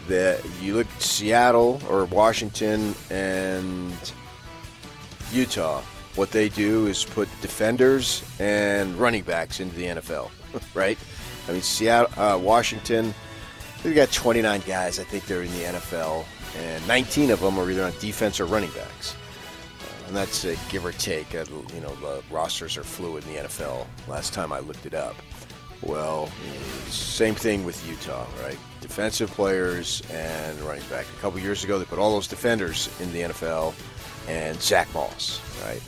that 0.07 0.43
you 0.61 0.75
look 0.75 0.87
at 0.87 1.01
Seattle 1.01 1.81
or 1.89 2.05
Washington 2.05 2.93
and 3.09 3.93
Utah. 5.31 5.81
What 6.15 6.31
they 6.31 6.49
do 6.49 6.87
is 6.87 7.05
put 7.05 7.27
defenders 7.41 8.23
and 8.39 8.95
running 8.95 9.23
backs 9.23 9.59
into 9.59 9.75
the 9.75 9.85
NFL, 9.85 10.29
right? 10.73 10.97
I 11.47 11.51
mean, 11.53 11.61
Seattle, 11.61 12.21
uh, 12.21 12.37
Washington, 12.37 13.13
they've 13.81 13.95
got 13.95 14.11
29 14.11 14.61
guys. 14.67 14.99
I 14.99 15.03
think 15.03 15.25
they're 15.25 15.43
in 15.43 15.51
the 15.53 15.63
NFL, 15.63 16.25
and 16.57 16.87
19 16.87 17.31
of 17.31 17.39
them 17.39 17.57
are 17.57 17.69
either 17.69 17.83
on 17.83 17.93
defense 17.99 18.39
or 18.39 18.45
running 18.45 18.71
backs. 18.71 19.15
And 20.09 20.17
that's 20.17 20.43
a 20.43 20.55
give 20.69 20.83
or 20.83 20.91
take. 20.91 21.35
Uh, 21.35 21.45
you 21.71 21.81
know, 21.81 21.93
the 21.97 22.23
rosters 22.31 22.77
are 22.77 22.83
fluid 22.83 23.23
in 23.27 23.33
the 23.35 23.39
NFL. 23.41 23.85
Last 24.07 24.33
time 24.33 24.51
I 24.51 24.57
looked 24.57 24.87
it 24.87 24.95
up. 24.95 25.15
Well, 25.83 26.31
same 26.87 27.35
thing 27.35 27.63
with 27.63 27.87
Utah, 27.87 28.25
right? 28.41 28.57
Defensive 28.81 29.29
players 29.29 30.01
and 30.11 30.59
running 30.61 30.83
back. 30.89 31.05
A 31.15 31.21
couple 31.21 31.39
years 31.39 31.63
ago, 31.63 31.77
they 31.77 31.85
put 31.85 31.99
all 31.99 32.11
those 32.11 32.27
defenders 32.27 32.89
in 32.99 33.13
the 33.13 33.21
NFL 33.21 33.75
and 34.27 34.59
Zach 34.59 34.91
Moss, 34.95 35.41
right? 35.63 35.81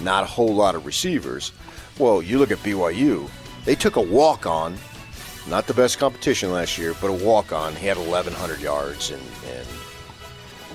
Not 0.00 0.24
a 0.24 0.26
whole 0.26 0.52
lot 0.52 0.74
of 0.74 0.84
receivers. 0.84 1.52
Well, 2.00 2.20
you 2.20 2.40
look 2.40 2.50
at 2.50 2.58
BYU, 2.58 3.30
they 3.64 3.76
took 3.76 3.94
a 3.94 4.02
walk 4.02 4.44
on, 4.44 4.76
not 5.48 5.68
the 5.68 5.74
best 5.74 6.00
competition 6.00 6.50
last 6.50 6.78
year, 6.78 6.96
but 7.00 7.10
a 7.10 7.24
walk 7.24 7.52
on. 7.52 7.76
He 7.76 7.86
had 7.86 7.96
1,100 7.96 8.60
yards 8.60 9.12
and, 9.12 9.22
and 9.54 9.66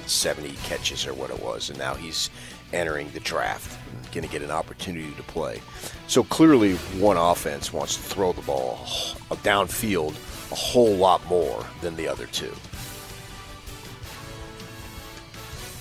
70 0.06 0.52
catches 0.64 1.06
or 1.06 1.14
what 1.14 1.32
it 1.32 1.44
was, 1.44 1.70
and 1.70 1.78
now 1.78 1.96
he's 1.96 2.30
entering 2.74 3.10
the 3.12 3.20
draft 3.20 3.80
going 4.14 4.24
to 4.24 4.32
get 4.32 4.44
an 4.44 4.52
opportunity 4.52 5.12
to 5.14 5.24
play. 5.24 5.60
So 6.08 6.24
clearly, 6.24 6.76
one 7.00 7.18
offense 7.18 7.74
wants 7.74 7.96
to 7.96 8.02
throw 8.04 8.32
the 8.32 8.44
ball 8.44 8.78
downfield 9.42 10.16
a 10.52 10.56
whole 10.56 10.96
lot 10.96 11.26
more 11.28 11.66
than 11.82 11.96
the 11.96 12.08
other 12.08 12.28
two. 12.28 12.54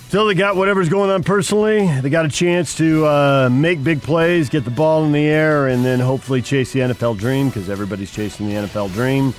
Still, 0.07 0.27
they 0.27 0.35
got 0.35 0.55
whatever's 0.55 0.89
going 0.89 1.09
on 1.09 1.23
personally. 1.23 1.87
They 2.01 2.09
got 2.11 2.25
a 2.25 2.29
chance 2.29 2.75
to 2.77 3.05
uh, 3.05 3.49
make 3.51 3.83
big 3.83 4.01
plays, 4.01 4.47
get 4.47 4.63
the 4.63 4.69
ball 4.69 5.05
in 5.05 5.11
the 5.11 5.25
air, 5.25 5.67
and 5.67 5.83
then 5.83 5.99
hopefully 5.99 6.41
chase 6.41 6.71
the 6.71 6.81
NFL 6.81 7.17
dream 7.17 7.49
because 7.49 7.67
everybody's 7.67 8.11
chasing 8.11 8.47
the 8.47 8.53
NFL 8.53 8.93
dream. 8.93 9.33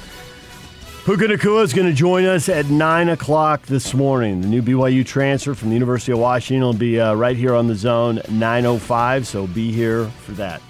Puka 1.04 1.26
Nacua 1.26 1.62
is 1.62 1.74
going 1.74 1.86
to 1.86 1.92
join 1.92 2.24
us 2.24 2.48
at 2.48 2.70
9 2.70 3.10
o'clock 3.10 3.66
this 3.66 3.92
morning. 3.92 4.40
The 4.40 4.46
new 4.46 4.62
BYU 4.62 5.04
transfer 5.04 5.54
from 5.54 5.68
the 5.68 5.74
University 5.74 6.12
of 6.12 6.18
Washington 6.18 6.62
will 6.62 6.72
be 6.72 6.98
uh, 6.98 7.12
right 7.12 7.36
here 7.36 7.54
on 7.54 7.66
the 7.66 7.74
zone, 7.74 8.20
9.05, 8.20 9.26
so 9.26 9.46
be 9.46 9.70
here 9.70 10.06
for 10.06 10.32
that. 10.32 10.62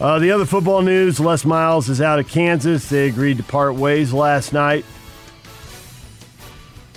Uh, 0.00 0.18
the 0.18 0.32
other 0.32 0.44
football 0.44 0.82
news 0.82 1.20
Les 1.20 1.44
Miles 1.44 1.88
is 1.88 2.00
out 2.00 2.18
of 2.18 2.26
Kansas. 2.26 2.88
They 2.88 3.06
agreed 3.06 3.36
to 3.36 3.44
part 3.44 3.76
ways 3.76 4.12
last 4.12 4.52
night. 4.52 4.84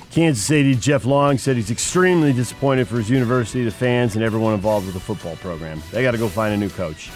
Kansas 0.10 0.44
City 0.44 0.74
Jeff 0.74 1.06
Long 1.06 1.38
said 1.38 1.58
he's 1.58 1.70
extremely 1.70 2.34
disappointed 2.34 2.88
for 2.88 2.96
his 2.96 3.08
university, 3.08 3.64
the 3.64 3.70
fans, 3.70 4.16
and 4.16 4.26
everyone 4.26 4.56
involved 4.56 4.88
with 4.88 4.96
the 4.96 5.00
football 5.00 5.36
program. 5.36 5.80
They 5.92 6.02
got 6.02 6.14
to 6.14 6.18
go 6.18 6.28
find 6.28 6.56
a 6.56 6.58
new 6.58 6.70
coach. 6.70 7.12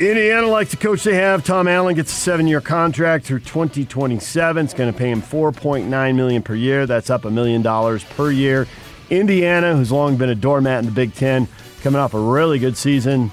Indiana 0.00 0.46
likes 0.46 0.70
the 0.70 0.78
coach 0.78 1.04
they 1.04 1.14
have. 1.16 1.44
Tom 1.44 1.68
Allen 1.68 1.94
gets 1.94 2.10
a 2.10 2.16
seven-year 2.16 2.62
contract 2.62 3.26
through 3.26 3.40
2027. 3.40 4.64
It's 4.64 4.72
going 4.72 4.90
to 4.90 4.98
pay 4.98 5.10
him 5.10 5.20
4.9 5.20 6.16
million 6.16 6.42
per 6.42 6.54
year. 6.54 6.86
That's 6.86 7.10
up 7.10 7.26
a 7.26 7.30
million 7.30 7.60
dollars 7.60 8.02
per 8.02 8.30
year. 8.30 8.66
Indiana, 9.10 9.76
who's 9.76 9.92
long 9.92 10.16
been 10.16 10.30
a 10.30 10.34
doormat 10.34 10.78
in 10.78 10.86
the 10.86 10.90
Big 10.90 11.12
Ten, 11.12 11.46
coming 11.82 12.00
off 12.00 12.14
a 12.14 12.18
really 12.18 12.58
good 12.58 12.78
season, 12.78 13.30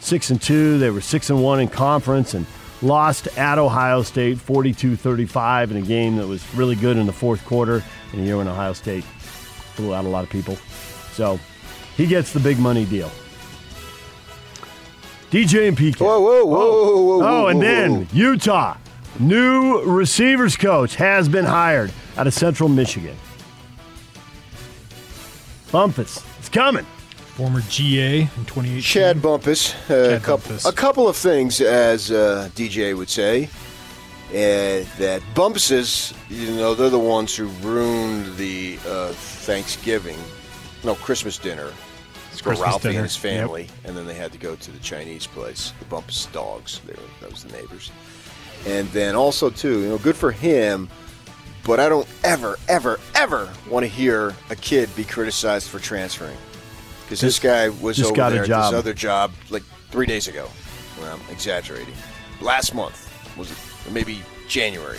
six 0.00 0.28
and 0.28 0.42
two. 0.42 0.78
They 0.78 0.90
were 0.90 1.00
six 1.00 1.30
and 1.30 1.42
one 1.42 1.58
in 1.58 1.68
conference 1.68 2.34
and 2.34 2.44
lost 2.82 3.26
at 3.38 3.58
Ohio 3.58 4.02
State 4.02 4.36
42-35 4.36 5.70
in 5.70 5.78
a 5.78 5.80
game 5.80 6.16
that 6.16 6.26
was 6.26 6.44
really 6.54 6.76
good 6.76 6.98
in 6.98 7.06
the 7.06 7.14
fourth 7.14 7.42
quarter 7.46 7.82
in 8.12 8.20
a 8.20 8.22
year 8.22 8.36
when 8.36 8.46
Ohio 8.46 8.74
State 8.74 9.06
blew 9.74 9.94
out 9.94 10.04
a 10.04 10.08
lot 10.08 10.24
of 10.24 10.28
people. 10.28 10.56
So 11.12 11.40
he 11.96 12.06
gets 12.06 12.34
the 12.34 12.40
big 12.40 12.58
money 12.58 12.84
deal. 12.84 13.10
DJ 15.30 15.68
and 15.68 15.76
PK. 15.76 16.00
Whoa, 16.00 16.20
whoa, 16.20 16.44
whoa, 16.44 16.72
whoa, 16.72 17.02
whoa, 17.18 17.22
Oh, 17.44 17.46
and 17.46 17.58
whoa, 17.60 17.64
then 17.64 18.04
whoa. 18.06 18.06
Utah. 18.12 18.76
New 19.18 19.82
receivers 19.82 20.56
coach 20.56 20.96
has 20.96 21.28
been 21.28 21.44
hired 21.44 21.92
out 22.16 22.26
of 22.26 22.34
Central 22.34 22.68
Michigan. 22.68 23.16
Bumpus. 25.70 26.24
It's 26.38 26.48
coming. 26.48 26.84
Former 27.36 27.60
GA 27.68 28.22
in 28.22 28.26
2018. 28.26 28.80
Chad 28.82 29.16
Bumphis. 29.18 29.74
Uh, 29.88 30.16
a 30.16 30.20
couple, 30.20 30.48
Bumpus. 30.48 30.66
a 30.66 30.72
couple 30.72 31.08
of 31.08 31.16
things, 31.16 31.60
as 31.60 32.10
uh, 32.10 32.48
DJ 32.54 32.96
would 32.96 33.08
say, 33.08 33.44
uh, 34.30 34.84
that 34.98 35.22
Bumpuses, 35.34 36.12
you 36.28 36.50
know, 36.56 36.74
they're 36.74 36.90
the 36.90 36.98
ones 36.98 37.36
who 37.36 37.46
ruined 37.62 38.36
the 38.36 38.78
uh, 38.86 39.08
Thanksgiving, 39.12 40.18
no 40.82 40.94
Christmas 40.96 41.38
dinner 41.38 41.70
for 42.38 42.50
Christmas 42.50 42.66
Ralphie 42.66 42.88
dinner, 42.88 42.98
and 43.00 43.06
his 43.06 43.16
family, 43.16 43.68
and 43.84 43.96
then 43.96 44.06
they 44.06 44.14
had 44.14 44.32
to 44.32 44.38
go 44.38 44.54
to 44.56 44.70
the 44.70 44.78
Chinese 44.78 45.26
place, 45.26 45.72
the 45.78 45.84
Bumpus 45.86 46.26
dogs. 46.26 46.80
They 46.86 46.92
were, 46.92 47.08
that 47.20 47.30
was 47.30 47.44
the 47.44 47.52
neighbors, 47.52 47.90
and 48.66 48.88
then 48.88 49.14
also 49.14 49.50
too, 49.50 49.80
you 49.80 49.88
know, 49.88 49.98
good 49.98 50.16
for 50.16 50.32
him. 50.32 50.88
But 51.62 51.78
I 51.78 51.90
don't 51.90 52.08
ever, 52.24 52.58
ever, 52.68 52.98
ever 53.14 53.52
want 53.68 53.84
to 53.84 53.86
hear 53.88 54.34
a 54.48 54.56
kid 54.56 54.94
be 54.96 55.04
criticized 55.04 55.68
for 55.68 55.78
transferring. 55.78 56.38
Because 57.02 57.20
this 57.20 57.38
guy 57.38 57.68
was 57.68 57.96
just 57.96 58.08
over 58.10 58.16
got 58.16 58.32
a 58.32 58.36
there 58.36 58.44
at 58.44 58.48
job. 58.48 58.72
this 58.72 58.78
other 58.78 58.94
job 58.94 59.32
like 59.50 59.62
three 59.90 60.06
days 60.06 60.26
ago. 60.26 60.48
Well, 60.98 61.14
I'm 61.14 61.30
exaggerating. 61.32 61.94
Last 62.40 62.74
month 62.74 63.12
was 63.36 63.50
it? 63.50 63.58
Maybe 63.92 64.22
January, 64.48 64.98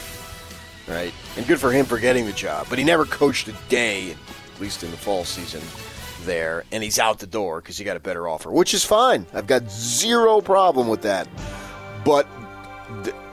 right? 0.88 1.13
And 1.38 1.47
good 1.47 1.59
for 1.59 1.71
him 1.71 1.85
for 1.85 1.97
getting 1.97 2.25
the 2.25 2.33
job. 2.33 2.67
But 2.69 2.77
he 2.77 2.83
never 2.83 3.05
coached 3.05 3.47
a 3.47 3.55
day, 3.69 4.11
at 4.11 4.61
least 4.61 4.83
in 4.83 4.91
the 4.91 4.97
fall 4.97 5.23
season, 5.23 5.61
there. 6.25 6.63
And 6.72 6.84
he's 6.84 7.00
out 7.00 7.20
the 7.20 7.28
door 7.28 7.62
because 7.62 7.78
he 7.78 7.84
got 7.84 7.98
a 7.98 8.01
better 8.01 8.28
offer, 8.28 8.51
which 8.51 8.74
is 8.74 8.84
fine. 8.84 9.25
I've 9.34 9.48
got 9.48 9.70
zero 9.70 10.42
problem 10.42 10.88
with 10.88 11.01
that. 11.04 11.28
But 12.04 12.28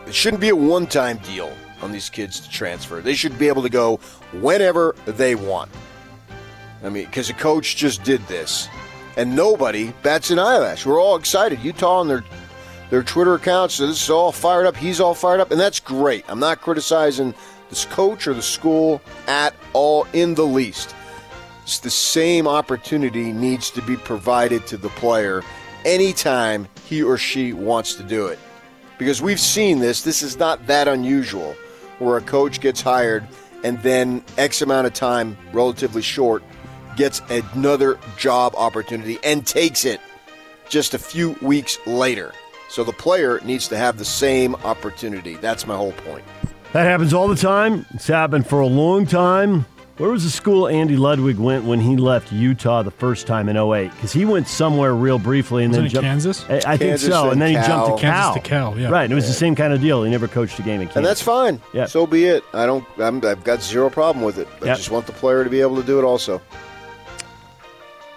it 0.07 0.15
shouldn't 0.15 0.41
be 0.41 0.49
a 0.49 0.57
one-time 0.57 1.19
deal 1.19 1.53
on 1.83 1.93
these 1.93 2.11
kids 2.11 2.41
to 2.41 2.51
transfer. 2.51 3.01
They 3.01 3.15
should 3.15 3.39
be 3.39 3.49
able 3.49 3.63
to 3.63 3.69
go 3.69 3.97
whenever 4.41 4.95
they 5.07 5.35
want. 5.35 5.71
I 6.83 6.89
mean, 6.89 7.07
because 7.07 7.31
a 7.31 7.35
coach 7.35 7.77
just 7.77 8.05
did 8.05 8.21
this, 8.29 8.69
and 9.17 9.35
nobody 9.35 9.93
bats 10.03 10.31
an 10.31 10.39
eyelash. 10.39 10.87
We're 10.87 11.01
all 11.01 11.17
excited. 11.17 11.61
Utah 11.61 12.03
and 12.03 12.11
their 12.11 12.25
their 12.91 13.03
Twitter 13.03 13.35
accounts. 13.35 13.75
So 13.75 13.87
this 13.87 14.03
is 14.03 14.11
all 14.11 14.33
fired 14.33 14.67
up. 14.67 14.77
He's 14.77 15.01
all 15.01 15.15
fired 15.15 15.41
up, 15.41 15.51
and 15.51 15.61
that's 15.61 15.81
great. 15.81 16.25
I'm 16.29 16.41
not 16.41 16.61
criticizing 16.61 17.35
this 17.69 17.85
coach 17.85 18.27
or 18.27 18.35
the 18.35 18.43
school 18.43 19.03
at 19.27 19.55
all 19.73 20.07
in 20.13 20.35
the 20.35 20.47
least. 20.47 20.95
The 21.77 21.91
same 21.91 22.49
opportunity 22.49 23.31
needs 23.31 23.71
to 23.73 23.83
be 23.83 23.97
provided 23.97 24.67
to 24.69 24.79
the 24.79 24.89
player 24.91 25.43
anytime 25.85 26.67
he 26.87 27.03
or 27.03 27.19
she 27.19 27.53
wants 27.53 27.95
to 27.97 28.03
do 28.03 28.27
it. 28.27 28.39
Because 28.97 29.21
we've 29.21 29.39
seen 29.39 29.79
this, 29.79 30.01
this 30.03 30.23
is 30.23 30.39
not 30.39 30.67
that 30.67 30.89
unusual 30.89 31.55
where 31.99 32.17
a 32.17 32.23
coach 32.23 32.61
gets 32.61 32.81
hired 32.81 33.29
and 33.65 33.79
then 33.83 34.25
X 34.39 34.63
amount 34.63 34.87
of 34.87 34.95
time, 34.95 35.37
relatively 35.53 36.01
short, 36.01 36.43
gets 36.97 37.21
another 37.29 37.99
job 38.17 38.55
opportunity 38.57 39.19
and 39.23 39.47
takes 39.47 39.85
it 39.85 40.01
just 40.71 40.95
a 40.95 40.99
few 40.99 41.33
weeks 41.43 41.79
later. 41.87 42.33
So 42.71 42.83
the 42.83 42.93
player 42.93 43.41
needs 43.45 43.69
to 43.69 43.77
have 43.77 43.99
the 43.99 44.05
same 44.05 44.55
opportunity. 44.57 45.35
That's 45.37 45.67
my 45.67 45.77
whole 45.77 45.93
point. 45.93 46.25
That 46.73 46.85
happens 46.85 47.13
all 47.13 47.29
the 47.29 47.37
time. 47.37 47.87
It's 47.91 48.07
happened 48.07 48.47
for 48.47 48.61
a 48.61 48.67
long 48.67 49.07
time. 49.07 49.67
Where 49.99 50.11
was 50.11 50.23
the 50.23 50.31
school 50.31 50.69
Andy 50.69 50.97
Ludwig 50.97 51.39
went 51.39 51.65
when 51.65 51.81
he 51.81 51.97
left 51.97 52.31
Utah 52.33 52.83
the 52.85 52.91
first 52.93 53.27
time 53.27 53.49
in 53.49 53.57
08? 53.57 53.91
Because 53.91 54.13
he 54.13 54.25
went 54.25 54.47
somewhere 54.47 54.95
real 54.95 55.19
briefly 55.19 55.65
and 55.65 55.73
Wasn't 55.73 55.83
then 55.83 55.87
it 55.87 55.93
jumped. 55.93 56.05
Kansas? 56.05 56.45
I, 56.49 56.75
I 56.75 56.77
think 56.77 56.99
so. 56.99 57.09
then 57.25 57.33
And 57.33 57.43
then 57.43 57.49
he 57.49 57.55
jumped 57.67 57.87
to 57.97 58.01
Cal. 58.01 58.33
Kansas 58.35 58.43
to 58.43 58.49
Cal, 58.49 58.79
yeah. 58.79 58.89
Right. 58.91 59.03
And 59.03 59.13
it 59.13 59.17
was 59.17 59.27
the 59.27 59.33
same 59.33 59.57
kind 59.57 59.73
of 59.73 59.81
deal. 59.81 60.05
He 60.05 60.11
never 60.11 60.29
coached 60.29 60.57
a 60.61 60.63
game 60.63 60.81
in 60.81 60.87
Kansas. 60.87 60.97
And 60.99 61.05
that's 61.07 61.21
fine. 61.21 61.61
Yeah. 61.73 61.87
So 61.87 62.07
be 62.07 62.27
it. 62.27 62.45
I 62.55 62.65
don't. 62.65 62.85
I'm, 62.99 63.17
I've 63.27 63.43
got 63.43 63.61
zero 63.61 63.91
problem 63.91 64.25
with 64.25 64.39
it. 64.39 64.47
I 64.63 64.67
Yeah. 64.67 64.75
just 64.77 64.93
want 64.93 65.07
the 65.07 65.13
player 65.13 65.43
to 65.43 65.51
be 65.51 65.61
able 65.61 65.75
to 65.77 65.83
do 65.83 65.99
it 65.99 66.05
also. 66.05 66.41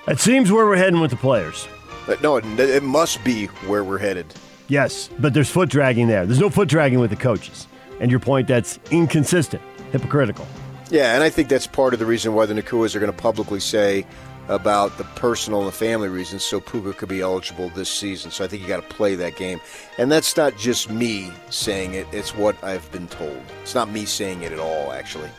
It 0.07 0.19
seems 0.19 0.51
where 0.51 0.65
we're 0.67 0.75
heading 0.77 0.99
with 0.99 1.09
the 1.11 1.17
players. 1.17 1.67
But 2.05 2.21
no, 2.21 2.37
it, 2.37 2.45
it 2.59 2.83
must 2.83 3.23
be 3.23 3.45
where 3.67 3.83
we're 3.83 3.97
headed. 3.99 4.33
Yes, 4.67 5.09
but 5.19 5.33
there's 5.33 5.49
foot 5.49 5.69
dragging 5.69 6.07
there. 6.07 6.25
There's 6.27 6.39
no 6.39 6.49
foot 6.51 6.69
dragging 6.69 6.99
with 6.99 7.09
the 7.09 7.15
coaches. 7.15 7.67
And 7.99 8.09
your 8.11 8.19
point, 8.19 8.47
that's 8.47 8.79
inconsistent, 8.91 9.61
hypocritical. 9.91 10.45
Yeah, 10.91 11.15
and 11.15 11.23
I 11.23 11.29
think 11.29 11.47
that's 11.47 11.67
part 11.67 11.93
of 11.93 11.99
the 11.99 12.05
reason 12.05 12.33
why 12.33 12.45
the 12.45 12.53
Nacuas 12.53 12.95
are 12.95 12.99
going 12.99 13.11
to 13.11 13.17
publicly 13.17 13.61
say 13.61 14.05
about 14.49 14.97
the 14.97 15.05
personal 15.05 15.59
and 15.59 15.67
the 15.69 15.71
family 15.71 16.09
reasons 16.09 16.43
so 16.43 16.59
Puka 16.59 16.91
could 16.93 17.07
be 17.07 17.21
eligible 17.21 17.69
this 17.69 17.89
season. 17.89 18.29
So 18.29 18.43
I 18.43 18.49
think 18.49 18.61
you 18.61 18.67
got 18.67 18.87
to 18.87 18.95
play 18.95 19.15
that 19.15 19.37
game. 19.37 19.61
And 19.97 20.11
that's 20.11 20.35
not 20.35 20.57
just 20.57 20.89
me 20.89 21.31
saying 21.49 21.93
it, 21.93 22.07
it's 22.11 22.35
what 22.35 22.61
I've 22.61 22.91
been 22.91 23.07
told. 23.07 23.41
It's 23.61 23.73
not 23.73 23.89
me 23.89 24.03
saying 24.03 24.41
it 24.41 24.51
at 24.51 24.59
all, 24.59 24.91
actually. 24.91 25.29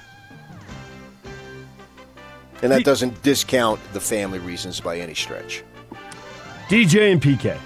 And 2.63 2.73
that 2.73 2.85
doesn't 2.85 3.23
discount 3.23 3.79
the 3.93 4.01
family 4.01 4.39
reasons 4.39 4.81
by 4.81 4.99
any 5.01 5.15
stretch. 5.15 5.65
DJ 6.69 7.13
and 7.13 7.21
PK. 7.21 7.59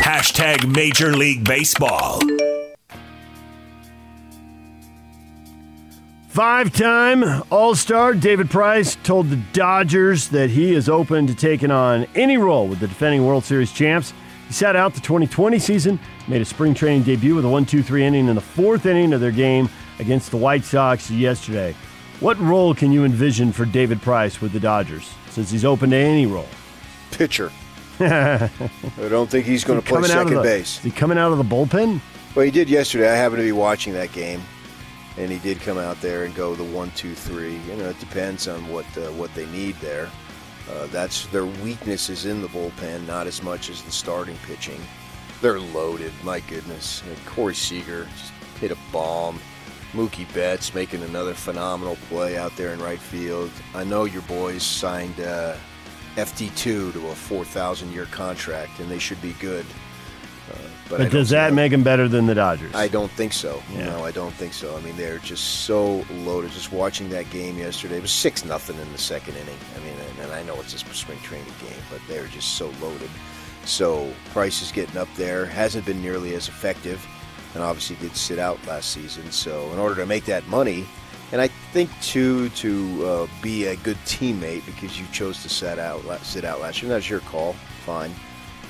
Hashtag 0.00 0.74
Major 0.74 1.14
League 1.14 1.44
Baseball. 1.44 2.20
Five 6.36 6.70
time 6.70 7.24
All 7.50 7.74
Star 7.74 8.12
David 8.12 8.50
Price 8.50 8.98
told 9.02 9.30
the 9.30 9.42
Dodgers 9.54 10.28
that 10.28 10.50
he 10.50 10.74
is 10.74 10.86
open 10.86 11.26
to 11.28 11.34
taking 11.34 11.70
on 11.70 12.06
any 12.14 12.36
role 12.36 12.68
with 12.68 12.78
the 12.78 12.86
defending 12.86 13.24
World 13.24 13.42
Series 13.42 13.72
champs. 13.72 14.12
He 14.46 14.52
sat 14.52 14.76
out 14.76 14.92
the 14.92 15.00
2020 15.00 15.58
season, 15.58 15.98
made 16.28 16.42
a 16.42 16.44
spring 16.44 16.74
training 16.74 17.04
debut 17.04 17.34
with 17.34 17.46
a 17.46 17.48
1 17.48 17.64
2 17.64 17.82
3 17.82 18.04
inning 18.04 18.28
in 18.28 18.34
the 18.34 18.42
fourth 18.42 18.84
inning 18.84 19.14
of 19.14 19.22
their 19.22 19.30
game 19.30 19.70
against 19.98 20.30
the 20.30 20.36
White 20.36 20.62
Sox 20.62 21.10
yesterday. 21.10 21.74
What 22.20 22.38
role 22.38 22.74
can 22.74 22.92
you 22.92 23.06
envision 23.06 23.50
for 23.50 23.64
David 23.64 24.02
Price 24.02 24.38
with 24.42 24.52
the 24.52 24.60
Dodgers 24.60 25.10
since 25.30 25.50
he's 25.50 25.64
open 25.64 25.88
to 25.88 25.96
any 25.96 26.26
role? 26.26 26.48
Pitcher. 27.12 27.50
I 27.98 28.50
don't 29.08 29.30
think 29.30 29.46
he's 29.46 29.64
going 29.64 29.80
to 29.80 29.86
play 29.86 30.02
Coming 30.02 30.10
out 30.10 30.18
of 30.24 30.28
second 30.28 30.36
the- 30.36 30.42
base. 30.42 30.76
Is 30.76 30.84
he 30.84 30.90
coming 30.90 31.16
out 31.16 31.32
of 31.32 31.38
the 31.38 31.44
bullpen? 31.44 31.98
Well, 32.34 32.44
he 32.44 32.50
did 32.50 32.68
yesterday. 32.68 33.10
I 33.10 33.14
happened 33.16 33.38
to 33.38 33.44
be 33.44 33.52
watching 33.52 33.94
that 33.94 34.12
game, 34.12 34.42
and 35.16 35.30
he 35.30 35.38
did 35.38 35.60
come 35.60 35.78
out 35.78 36.00
there 36.00 36.24
and 36.24 36.34
go 36.34 36.54
the 36.54 36.64
one, 36.64 36.90
two, 36.92 37.14
three. 37.14 37.56
You 37.68 37.76
know, 37.76 37.88
it 37.88 37.98
depends 37.98 38.48
on 38.48 38.68
what 38.68 38.86
uh, 38.96 39.10
what 39.12 39.34
they 39.34 39.46
need 39.46 39.76
there. 39.76 40.10
Uh, 40.70 40.86
that's 40.86 41.26
their 41.26 41.46
weakness 41.46 42.08
is 42.08 42.26
in 42.26 42.42
the 42.42 42.48
bullpen, 42.48 43.06
not 43.06 43.26
as 43.26 43.42
much 43.42 43.70
as 43.70 43.82
the 43.82 43.92
starting 43.92 44.36
pitching. 44.46 44.80
They're 45.40 45.60
loaded. 45.60 46.12
My 46.22 46.40
goodness, 46.40 47.02
know, 47.04 47.14
Corey 47.26 47.54
Seager 47.54 48.06
just 48.16 48.32
hit 48.60 48.70
a 48.70 48.78
bomb. 48.92 49.38
Mookie 49.92 50.32
Betts 50.34 50.74
making 50.74 51.02
another 51.02 51.32
phenomenal 51.32 51.96
play 52.08 52.36
out 52.36 52.54
there 52.56 52.72
in 52.72 52.80
right 52.80 52.98
field. 52.98 53.50
I 53.74 53.84
know 53.84 54.04
your 54.04 54.22
boys 54.22 54.62
signed 54.62 55.20
uh, 55.20 55.56
FT2 56.16 56.92
to 56.92 57.08
a 57.08 57.14
4,000 57.14 57.92
year 57.92 58.06
contract, 58.06 58.80
and 58.80 58.90
they 58.90 58.98
should 58.98 59.22
be 59.22 59.32
good. 59.34 59.64
Uh, 60.86 60.98
But, 60.98 61.10
does 61.10 61.30
that 61.30 61.52
make 61.52 61.72
him 61.72 61.82
better 61.82 62.08
than 62.08 62.26
the 62.26 62.34
Dodgers? 62.34 62.74
I 62.74 62.88
don't 62.88 63.10
think 63.12 63.32
so. 63.32 63.62
Yeah. 63.72 63.86
No, 63.86 64.04
I 64.04 64.12
don't 64.12 64.32
think 64.34 64.52
so. 64.52 64.76
I 64.76 64.80
mean, 64.80 64.96
they're 64.96 65.18
just 65.18 65.64
so 65.64 66.04
loaded. 66.24 66.52
Just 66.52 66.72
watching 66.72 67.08
that 67.10 67.28
game 67.30 67.58
yesterday, 67.58 67.96
it 67.96 68.02
was 68.02 68.12
six 68.12 68.44
nothing 68.44 68.78
in 68.78 68.90
the 68.92 68.98
second 68.98 69.34
inning. 69.36 69.58
I 69.74 69.84
mean, 69.84 69.94
and, 70.20 70.32
I 70.32 70.42
know 70.42 70.60
it's 70.60 70.74
a 70.74 70.78
spring 70.78 71.18
training 71.22 71.46
game, 71.60 71.82
but 71.90 72.00
they're 72.08 72.26
just 72.26 72.54
so 72.54 72.70
loaded. 72.80 73.10
So 73.64 74.12
Price 74.32 74.62
is 74.62 74.70
getting 74.70 74.96
up 74.96 75.08
there. 75.16 75.44
Hasn't 75.46 75.84
been 75.86 76.00
nearly 76.00 76.34
as 76.34 76.48
effective, 76.48 77.04
and 77.54 77.62
obviously 77.62 77.96
did 77.96 78.16
sit 78.16 78.38
out 78.38 78.64
last 78.66 78.90
season. 78.92 79.30
So 79.32 79.70
in 79.72 79.78
order 79.78 79.96
to 79.96 80.06
make 80.06 80.24
that 80.26 80.46
money, 80.46 80.86
and 81.32 81.40
I 81.40 81.48
think 81.72 81.90
too 82.00 82.48
to 82.50 83.06
uh, 83.06 83.26
be 83.42 83.66
a 83.66 83.76
good 83.76 83.96
teammate 84.06 84.64
because 84.66 85.00
you 85.00 85.06
chose 85.12 85.42
to 85.42 85.48
sit 85.48 85.78
out 85.78 86.02
sit 86.22 86.44
out 86.44 86.60
last 86.60 86.82
year. 86.82 86.88
That's 86.88 87.10
your 87.10 87.20
call. 87.20 87.54
Fine. 87.84 88.14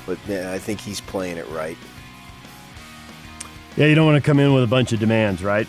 But 0.05 0.17
man, 0.27 0.47
I 0.47 0.57
think 0.57 0.79
he's 0.79 1.01
playing 1.01 1.37
it 1.37 1.47
right. 1.49 1.77
Yeah, 3.77 3.85
you 3.85 3.93
don't 3.93 4.07
want 4.07 4.21
to 4.21 4.25
come 4.25 4.39
in 4.39 4.55
with 4.55 4.63
a 4.63 4.67
bunch 4.67 4.91
of 4.91 4.99
demands, 4.99 5.43
right? 5.43 5.67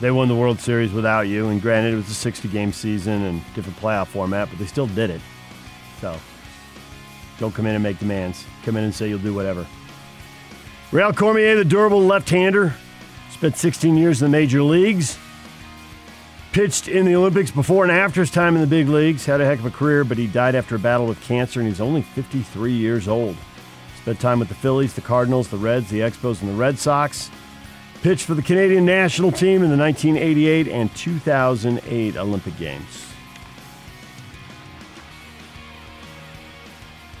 They 0.00 0.10
won 0.10 0.28
the 0.28 0.34
World 0.34 0.58
Series 0.58 0.92
without 0.92 1.28
you, 1.28 1.48
and 1.48 1.60
granted, 1.60 1.92
it 1.92 1.96
was 1.96 2.08
a 2.08 2.14
60 2.14 2.48
game 2.48 2.72
season 2.72 3.22
and 3.22 3.42
different 3.54 3.78
playoff 3.78 4.06
format, 4.06 4.48
but 4.48 4.58
they 4.58 4.64
still 4.64 4.86
did 4.86 5.10
it. 5.10 5.20
So 6.00 6.18
don't 7.38 7.54
come 7.54 7.66
in 7.66 7.74
and 7.74 7.82
make 7.82 7.98
demands. 7.98 8.46
Come 8.62 8.78
in 8.78 8.84
and 8.84 8.94
say 8.94 9.10
you'll 9.10 9.18
do 9.18 9.34
whatever. 9.34 9.66
Rheal 10.90 11.14
Cormier, 11.14 11.56
the 11.56 11.66
durable 11.66 12.00
left 12.00 12.30
hander, 12.30 12.72
spent 13.30 13.58
16 13.58 13.94
years 13.94 14.22
in 14.22 14.30
the 14.30 14.34
major 14.34 14.62
leagues. 14.62 15.18
Pitched 16.52 16.88
in 16.88 17.04
the 17.04 17.14
Olympics 17.14 17.50
before 17.50 17.82
and 17.82 17.92
after 17.92 18.20
his 18.20 18.30
time 18.30 18.54
in 18.54 18.62
the 18.62 18.66
big 18.66 18.88
leagues. 18.88 19.26
Had 19.26 19.42
a 19.42 19.44
heck 19.44 19.58
of 19.58 19.66
a 19.66 19.70
career, 19.70 20.02
but 20.02 20.16
he 20.16 20.26
died 20.26 20.54
after 20.54 20.76
a 20.76 20.78
battle 20.78 21.06
with 21.06 21.20
cancer, 21.20 21.60
and 21.60 21.68
he's 21.68 21.80
only 21.80 22.00
53 22.00 22.72
years 22.72 23.06
old. 23.06 23.36
Spent 24.04 24.20
time 24.20 24.38
with 24.38 24.50
the 24.50 24.54
Phillies, 24.54 24.92
the 24.92 25.00
Cardinals, 25.00 25.48
the 25.48 25.56
Reds, 25.56 25.88
the 25.88 26.00
Expos, 26.00 26.42
and 26.42 26.50
the 26.50 26.54
Red 26.54 26.78
Sox. 26.78 27.30
Pitched 28.02 28.26
for 28.26 28.34
the 28.34 28.42
Canadian 28.42 28.84
national 28.84 29.32
team 29.32 29.62
in 29.62 29.70
the 29.70 29.78
1988 29.78 30.68
and 30.68 30.94
2008 30.94 32.16
Olympic 32.18 32.54
Games. 32.58 33.06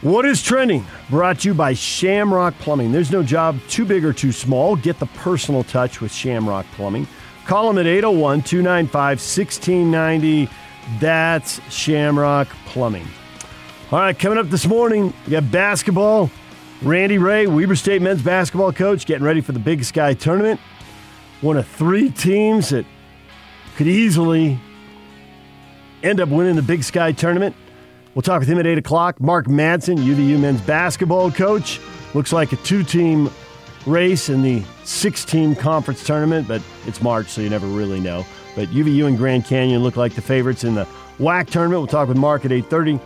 What 0.02 0.26
is 0.26 0.42
trending? 0.42 0.84
Brought 1.08 1.38
to 1.40 1.48
you 1.48 1.54
by 1.54 1.72
Shamrock 1.72 2.52
Plumbing. 2.58 2.92
There's 2.92 3.10
no 3.10 3.22
job 3.22 3.58
too 3.70 3.86
big 3.86 4.04
or 4.04 4.12
too 4.12 4.30
small. 4.30 4.76
Get 4.76 4.98
the 4.98 5.06
personal 5.06 5.64
touch 5.64 6.02
with 6.02 6.12
Shamrock 6.12 6.66
Plumbing. 6.72 7.08
Call 7.46 7.68
them 7.68 7.78
at 7.78 7.86
801 7.86 8.42
295 8.42 9.20
1690. 9.20 10.50
That's 11.00 11.62
Shamrock 11.72 12.48
Plumbing. 12.66 13.08
All 13.90 14.00
right, 14.00 14.18
coming 14.18 14.36
up 14.36 14.50
this 14.50 14.66
morning, 14.66 15.14
we 15.24 15.30
got 15.30 15.50
basketball. 15.50 16.30
Randy 16.84 17.16
Rahe, 17.16 17.48
Weber 17.48 17.76
State 17.76 18.02
men's 18.02 18.20
basketball 18.20 18.70
coach, 18.70 19.06
getting 19.06 19.24
ready 19.24 19.40
for 19.40 19.52
the 19.52 19.58
Big 19.58 19.84
Sky 19.84 20.12
tournament. 20.12 20.60
One 21.40 21.56
of 21.56 21.66
three 21.66 22.10
teams 22.10 22.68
that 22.68 22.84
could 23.76 23.86
easily 23.86 24.60
end 26.02 26.20
up 26.20 26.28
winning 26.28 26.56
the 26.56 26.62
Big 26.62 26.84
Sky 26.84 27.12
tournament. 27.12 27.56
We'll 28.14 28.20
talk 28.20 28.40
with 28.40 28.48
him 28.48 28.58
at 28.58 28.66
8 28.66 28.76
o'clock. 28.76 29.18
Mark 29.18 29.46
Madsen, 29.46 29.96
UVU 29.96 30.38
men's 30.38 30.60
basketball 30.60 31.30
coach. 31.30 31.80
Looks 32.12 32.34
like 32.34 32.52
a 32.52 32.56
two 32.56 32.84
team 32.84 33.30
race 33.86 34.28
in 34.28 34.42
the 34.42 34.62
six 34.84 35.24
team 35.24 35.54
conference 35.54 36.04
tournament, 36.04 36.46
but 36.46 36.60
it's 36.86 37.00
March, 37.00 37.28
so 37.28 37.40
you 37.40 37.48
never 37.48 37.66
really 37.66 37.98
know. 37.98 38.26
But 38.54 38.68
UVU 38.68 39.06
and 39.06 39.16
Grand 39.16 39.46
Canyon 39.46 39.82
look 39.82 39.96
like 39.96 40.14
the 40.14 40.22
favorites 40.22 40.64
in 40.64 40.74
the 40.74 40.86
WAC 41.18 41.48
tournament. 41.48 41.80
We'll 41.80 41.86
talk 41.86 42.08
with 42.08 42.18
Mark 42.18 42.44
at 42.44 42.50
8.30. 42.50 43.00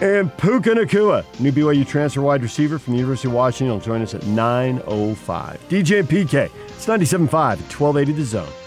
And 0.00 0.34
Puka 0.38 0.70
Nacua, 0.70 1.24
new 1.40 1.52
BYU 1.52 1.86
transfer 1.86 2.22
wide 2.22 2.42
receiver 2.42 2.78
from 2.78 2.94
the 2.94 2.98
University 3.00 3.28
of 3.28 3.34
Washington, 3.34 3.74
will 3.74 3.80
join 3.80 4.00
us 4.00 4.14
at 4.14 4.22
9.05. 4.22 5.58
DJ 5.68 6.00
and 6.00 6.08
PK, 6.08 6.50
it's 6.68 6.86
97.5 6.86 7.32
at 7.34 7.58
1280 7.58 8.12
The 8.12 8.24
Zone. 8.24 8.59